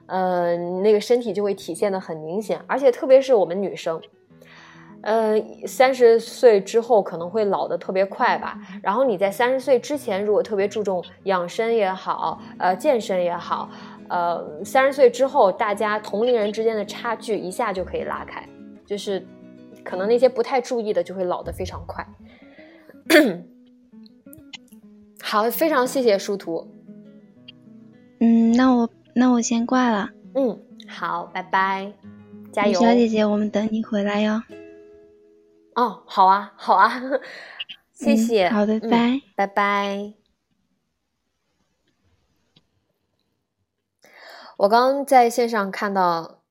[0.07, 4.01] 呃，那个身体就会体现的很明显，而且特别是我们女生。
[5.05, 8.59] 呃，三十岁之后可能会老的特别快吧。
[8.81, 13.69] 然后你在三十岁之前，如果特别注重养生也好，呃，健身也好，
[14.09, 18.43] 呃，三十岁之后，大家同龄人之间的差距一下就可以拉开，
[18.83, 19.23] 就是
[19.83, 22.03] 可能那些不太注意的就会老的非常快。
[25.21, 26.67] 好，非常谢谢殊途。
[28.21, 30.09] 嗯，那我那我先挂了。
[30.33, 31.93] 嗯，好，拜拜，
[32.51, 34.41] 加油，小姐姐，我们等你回来哟。
[35.75, 37.01] 哦，好啊，好啊，
[37.93, 38.49] 谢谢。
[38.49, 40.13] 好的，拜拜拜。
[44.57, 46.41] 我刚在线上看到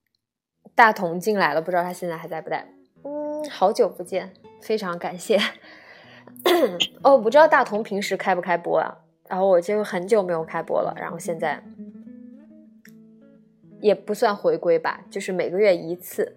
[0.75, 2.69] 大同进来了，不知道他现在还在不在？
[3.03, 5.39] 嗯，好久不见，非常感谢。
[7.03, 8.99] 哦，不知道大同平时开不开播啊？
[9.27, 11.65] 然后我就很久没有开播了，然后现在
[13.81, 16.37] 也不算回归吧，就是每个月一次。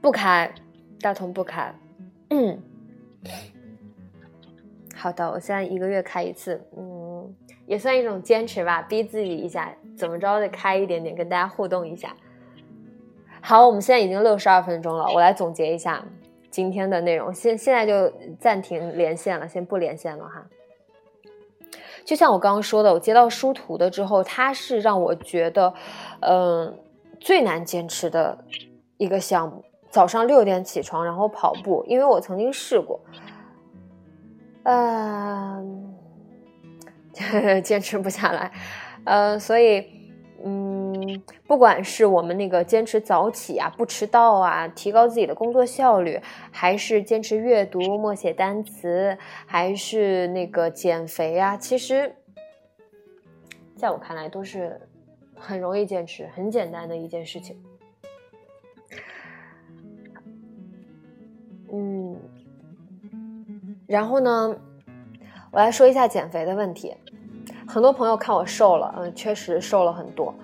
[0.00, 0.52] 不开，
[1.00, 1.74] 大同不开。
[2.30, 2.60] 嗯，
[4.94, 7.34] 好的，我现在一个月开一次，嗯，
[7.66, 12.14] 也算一种坚持吧，逼自己一下，怎么着得开一点点，跟大家互动一下。
[13.40, 16.04] 好，我们现在已经六十二分钟了，我来总结一下
[16.50, 17.32] 今天的内容。
[17.32, 20.46] 现现在就暂停连线了，先不连线了哈。
[22.04, 25.72] 就像我刚刚说的，我接到殊途的之后，他是让我觉得，
[26.20, 26.78] 嗯，
[27.20, 28.44] 最难坚持的
[28.96, 29.64] 一个项目。
[29.98, 33.00] 早上六点起床，然后跑步，因为我曾经试过，
[34.62, 35.60] 呃，
[37.64, 38.52] 坚持不下来，
[39.02, 39.84] 呃，所以，
[40.44, 46.20] 嗯，不管是我们那个坚持早起啊，不迟到啊，提高自己的工作效率，
[46.52, 52.14] 还是坚持阅读、默写单词，还是那个减肥啊，其实，
[53.74, 54.80] 在我看来都是
[55.34, 57.60] 很容易坚持、很简单的一件事情。
[61.72, 62.16] 嗯，
[63.86, 64.56] 然后呢，
[65.50, 66.94] 我来说一下减肥的问题。
[67.66, 70.34] 很多朋友看我瘦了，嗯，确实瘦了很多。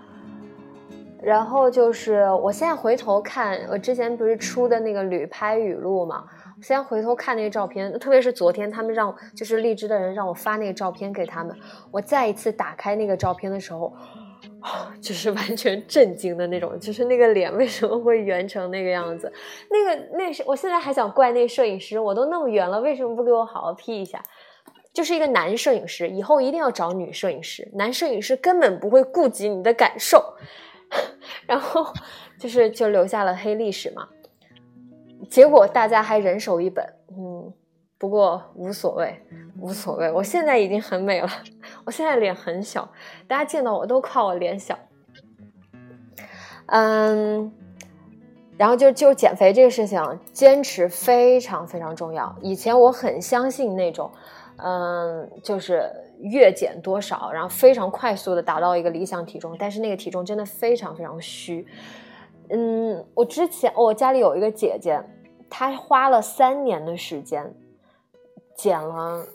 [1.23, 6.25] 然后就是我现在回头看，我之前不是出的那个旅拍语录嘛？
[6.61, 11.57] 现在回头看那个照片，特别是昨天他们让就是荔枝的人让我发那个照片给他们，
[11.91, 13.93] 我再一次打开那个照片的时候。
[15.01, 19.31] 就是完全震惊的那种，就是那个脸为什么会圆成那个样子？
[19.71, 24.23] 那个那是我现在还想怪那摄影师，我都那么圆了，为什么不给我好好 P 一下？
[24.93, 30.35] 就是一个男摄影师，以后一定要找女摄影师，男摄影师根本不会顾及你的感受，
[31.47, 31.93] 然后
[32.39, 34.09] 就是就留下了黑历史嘛。
[35.29, 37.53] 结果大家还人手一本，嗯。
[38.05, 39.19] 不过无所谓，
[39.59, 40.13] 无所谓。
[40.13, 41.29] 我现在已经很美了，
[41.87, 42.87] 我现在脸很小，
[43.27, 44.79] 大家见到我都夸我脸小。
[46.67, 47.51] 嗯，
[48.59, 49.99] 然后就就减肥这个事情，
[50.35, 52.37] 坚持非常非常重要。
[52.43, 54.11] 以前我很相信那种，
[54.59, 55.91] 嗯，就是
[56.21, 61.67] 越减多少，然后非常快速的达到一个理想体重，但是那个体重真的非常非常虚。
[62.51, 65.03] 嗯，我之前我家里有一个姐姐，
[65.49, 67.51] 她花了三年的时间。
[68.57, 69.27] 减了，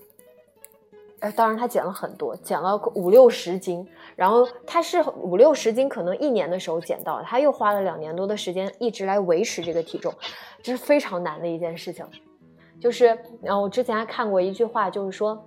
[1.20, 3.88] 哎，当然他减了很多，减了五六十斤。
[4.16, 10.14] 然后他是五六十斤，可能一年的时候减到，他又花了两年多的时间一直来维持这个体重，
[10.62, 12.06] 这是非常难的一件事情。
[12.82, 15.42] 就是，然后我之前还看过一句话，就是说，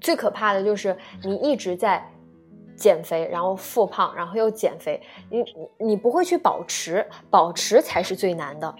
[0.00, 2.08] 最可怕的就是你一直在
[2.76, 5.44] 减肥，然后复胖，然后又减肥，你
[5.78, 8.74] 你不会去保持，保持才是最难的。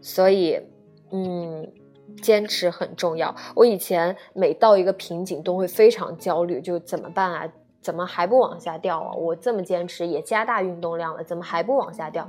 [0.00, 0.60] 所以。
[1.10, 1.66] 嗯，
[2.22, 3.34] 坚持很重要。
[3.54, 7.48] 我以前每到一个瓶颈都会非常焦虑，就怎么办啊？
[7.80, 9.12] 怎么还不往下掉啊？
[9.14, 12.28] 我这么坚持，也加大运动量了，怎么还不往下掉？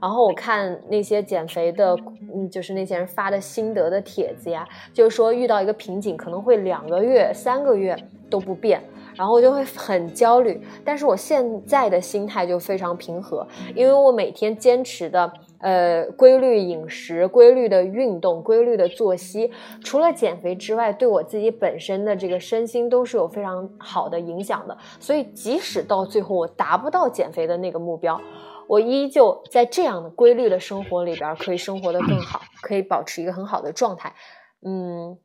[0.00, 1.96] 然后我看那些减肥的，
[2.34, 7.96] 嗯，就是那些人发的心得的帖子呀，就是说遇到一个瓶颈，可能会两个月、三个月
[8.28, 8.84] 都不变，
[9.16, 10.60] 然后我就会很焦虑。
[10.84, 15.32] 但是我现在的心态就非常平和，因为我每天坚持的。
[15.64, 19.50] 呃，规律饮食、规律的运动、规律的作息，
[19.82, 24.76] 除了减肥之外，对我自己本身的这个身心都是有非常好的影响的。
[25.00, 28.20] 所以，即使到最后我达不到减肥的那个目标，
[28.68, 34.14] 我依旧在这样的规律的生活里边可以生活的更好，可以保持一个很好的状态。
[34.60, 35.16] 嗯，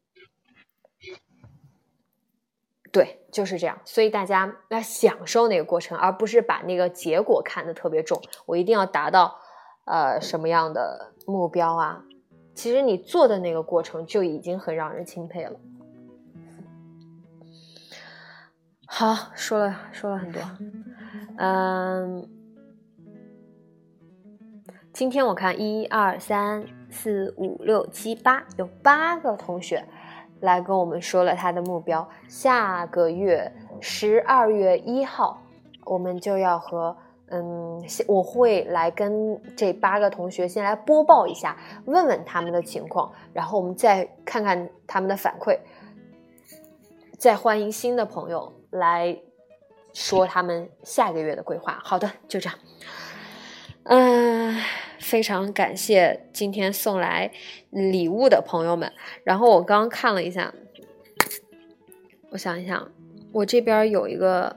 [2.93, 3.77] 对，就是这样。
[3.83, 8.21] 所以大家要享受那个过程，而不是把那个结果看得特别重。
[8.45, 9.37] 我一定要达到
[9.89, 12.05] 呃什么样的目标啊？
[12.53, 15.59] 其实你做的那个过程就已经很让人钦佩了。
[18.85, 20.41] 好，说了说了很多，
[21.37, 22.29] 嗯，
[24.93, 29.85] 今天我看一二三四五六七八，有八个同学
[30.41, 32.07] 来跟我们说了他的目标。
[32.27, 35.41] 下个月十二月一号，
[35.85, 36.97] 我们就要和
[37.32, 45.57] 嗯，我会来跟这八个同学先来播报一下，问问他们的情况，然后我们再看看他们的反馈，
[47.17, 48.53] 再欢迎新的朋友。
[48.71, 49.17] 来
[49.93, 51.80] 说他们下个月的规划。
[51.84, 52.59] 好的，就这样。
[53.86, 54.61] 嗯，
[54.99, 57.32] 非常感谢今天送来
[57.71, 58.93] 礼物的朋友们。
[59.23, 60.53] 然后我刚刚看了一下，
[62.30, 62.91] 我想一想，
[63.32, 64.55] 我这边有一个，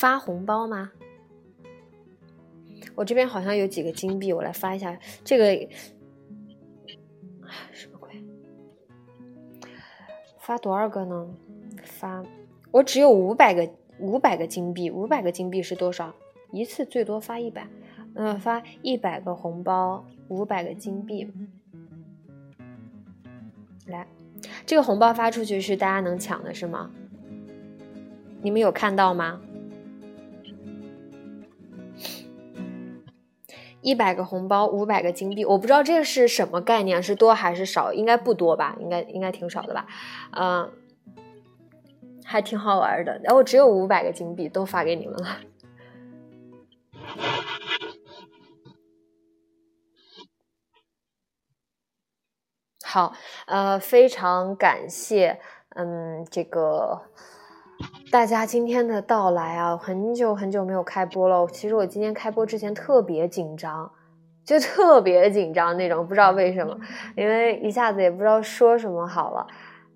[0.00, 0.92] 发红包吗？
[2.94, 5.68] 我这边好像有几个金币，我来发一下这个。
[7.70, 8.24] 什么鬼
[10.38, 11.28] 发多少个呢？
[11.84, 12.24] 发，
[12.70, 16.14] 我只有五百个，五百个金币，五百个金币是多少？
[16.50, 17.68] 一次最多发一百，
[18.14, 21.30] 嗯，发一百个红包，五百个金币。
[23.84, 24.06] 来，
[24.64, 26.90] 这个红包发出去是大家能抢的，是吗？
[28.40, 29.42] 你们有看到吗？
[33.82, 37.92] 一百个红包，五百个金币，我不知道这个是什么概念，是多还是少？
[37.92, 38.76] 应该不多吧？
[38.78, 39.86] 应该应该挺少的吧？
[40.32, 40.70] 嗯，
[42.24, 43.18] 还挺好玩的。
[43.24, 45.38] 然后只有五百个金币，都发给你们了。
[52.84, 53.14] 好，
[53.46, 55.40] 呃，非常感谢，
[55.76, 57.02] 嗯，这个。
[58.10, 61.46] 大家今天的到来啊，很久很久没有开播了。
[61.46, 63.88] 其实我今天开播之前特别紧张，
[64.44, 66.76] 就特别紧张那种，不知道为什么，
[67.16, 69.46] 因为一下子也不知道说什么好了。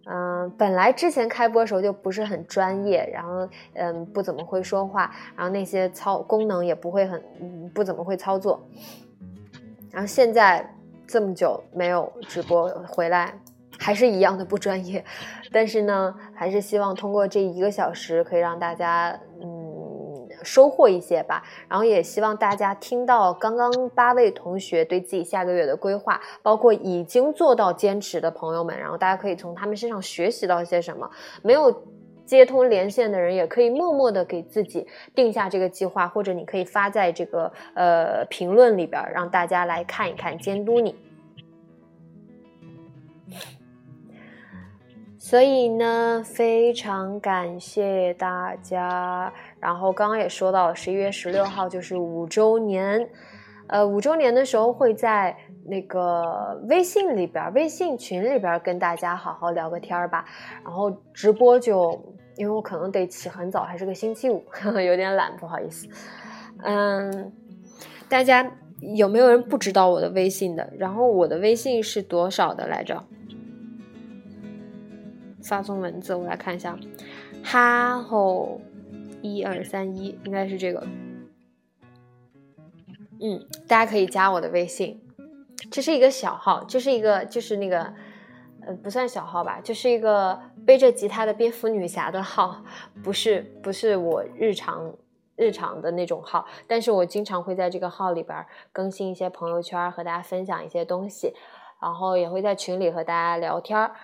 [0.07, 7.21] 嗯，本来之前开播的时候就不是很专业，然后嗯不怎么会说话，然后那些操功能也不会很
[7.75, 8.63] 不怎么会操作。
[9.91, 10.73] 然后现在
[11.05, 13.35] 这么久没有直播回来。
[13.85, 15.05] 还是一样的不专业，
[15.53, 21.43] 但是呢，还是希望通过这一个小时可以让大家嗯收获一些吧。
[21.69, 31.11] 然后也希望大家听到刚刚八位同学对自己下个月的规划，包括已经做到坚持的朋友们，然后大家可以从他们身上学习到一些什么。
[31.43, 31.85] 没有
[32.25, 40.97] 接通连线的人，也可以默默的给自己定下这个计划，或者你可以发在这个呃评论里边，让大家来看一看，监督你。
[45.25, 49.33] 所以呢，非常感谢大家。
[49.59, 53.09] 然后刚刚也说到，十一月十六号就是五周年，
[53.69, 60.27] 呃，五周年的时候会在那个微信里边、微信群里边跟大家好好聊个天儿吧。
[60.63, 61.99] 然后直播就，
[62.37, 64.45] 因为我可能得起很早，还是个星期五，
[64.87, 65.89] 有点懒，不好意思。
[66.63, 67.33] 嗯，
[68.11, 68.47] 大家
[68.95, 70.71] 有没有人不知道我的微信的？
[70.77, 73.03] 然后我的微信是多少的来着？
[75.45, 76.79] 发送文字，我来看一下，
[77.43, 78.61] 哈吼，
[79.23, 80.87] 一二三一，应该是这个。
[83.21, 85.01] 嗯，大家可以加我的微信，
[85.71, 87.95] 这是一个小号，这是一个就是那个，
[88.67, 92.65] 呃，不算小号吧，就是一个背着吉他的蝙蝠女侠的号，
[93.03, 94.95] 不是不是我日常
[95.37, 101.35] 日常的那种号，但是我经常会在这个号里边更新一些朋友圈，和大家分享一些东西，
[101.81, 103.95] 然后也会在群里和大家聊天儿。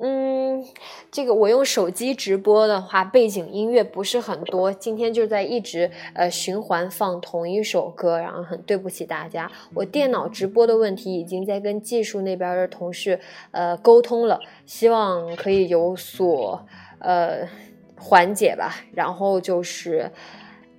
[0.00, 0.64] 嗯，
[1.10, 4.72] 这个我用手机直播的话，背景音乐不是很多。
[4.72, 9.50] 今天就在一直呃循环放同一首歌，然后很对不起大家。
[9.74, 13.18] 我电脑直播的问题已经在跟技术那边的同事
[13.50, 16.64] 呃沟通了，希望可以有所
[17.00, 17.48] 呃
[17.96, 18.76] 缓解吧。
[18.94, 20.12] 然后就是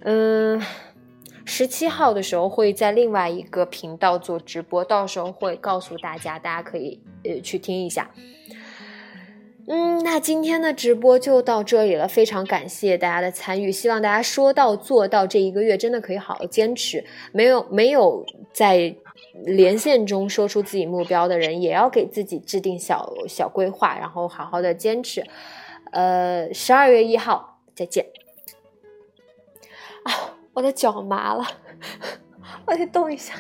[0.04, 0.62] 嗯，
[1.44, 8.10] 十七号的时候会在另外一个频道做直播，到时候会告诉大家，大家可以呃去听一下。
[9.72, 17.06] 嗯，那今天的直播就到这里了，非常感谢大家的参与，希望大家说到做到，这一个月真的可以好好坚持。
[17.32, 18.96] 没有没有在
[19.46, 25.24] 连线中说出自己目标的人，也要给自己制定小小规划，然后好好的坚持。
[25.92, 28.08] 呃，十二月一号再见。
[30.04, 31.46] 啊，我的脚麻了，
[32.66, 33.36] 我得动一下。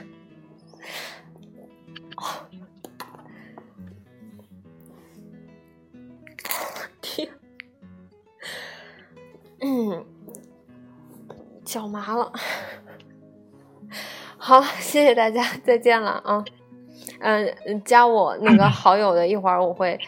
[9.61, 10.05] 嗯，
[11.65, 12.31] 脚麻了。
[14.37, 16.43] 好，谢谢大家，再见了啊。
[17.19, 19.99] 嗯，加我那个 好友的，一会儿我会，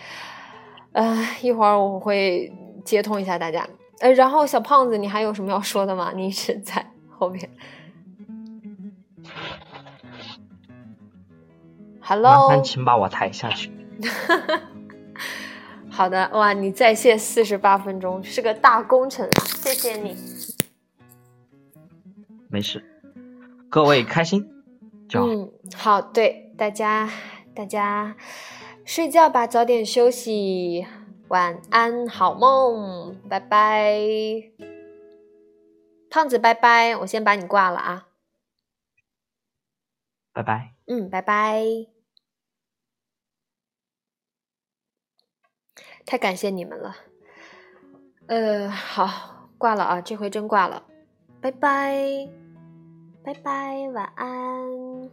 [0.94, 2.52] 呃，一会儿我会
[2.86, 3.68] 接通一下大家。
[4.00, 6.12] 呃，然后小胖子，你还有什么要说的吗？
[6.16, 7.50] 你一直在后面。
[12.00, 13.70] Hello，麻烦请把我抬下去。
[15.92, 19.44] 好的，哇，你在线四十八分钟，是个大功臣啊！
[19.46, 20.16] 谢谢你。
[22.50, 22.84] 没事，
[23.70, 24.50] 各位开心
[25.08, 25.28] 就好。
[25.28, 27.10] 嗯，好，对大家，
[27.54, 28.16] 大家
[28.86, 30.88] 睡觉吧，早点休息，
[31.28, 34.00] 晚安，好梦，拜拜。
[36.10, 38.08] 胖子，拜拜，我先把你挂了啊。
[40.34, 40.74] 拜拜。
[40.88, 41.91] 嗯，拜拜。
[46.06, 46.96] 太感谢你们了，
[48.28, 50.84] 呃，好，挂了啊，这回真挂了，
[51.40, 52.30] 拜拜，
[53.24, 55.10] 拜拜，晚安，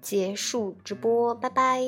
[0.00, 1.80] 结束直播，拜拜。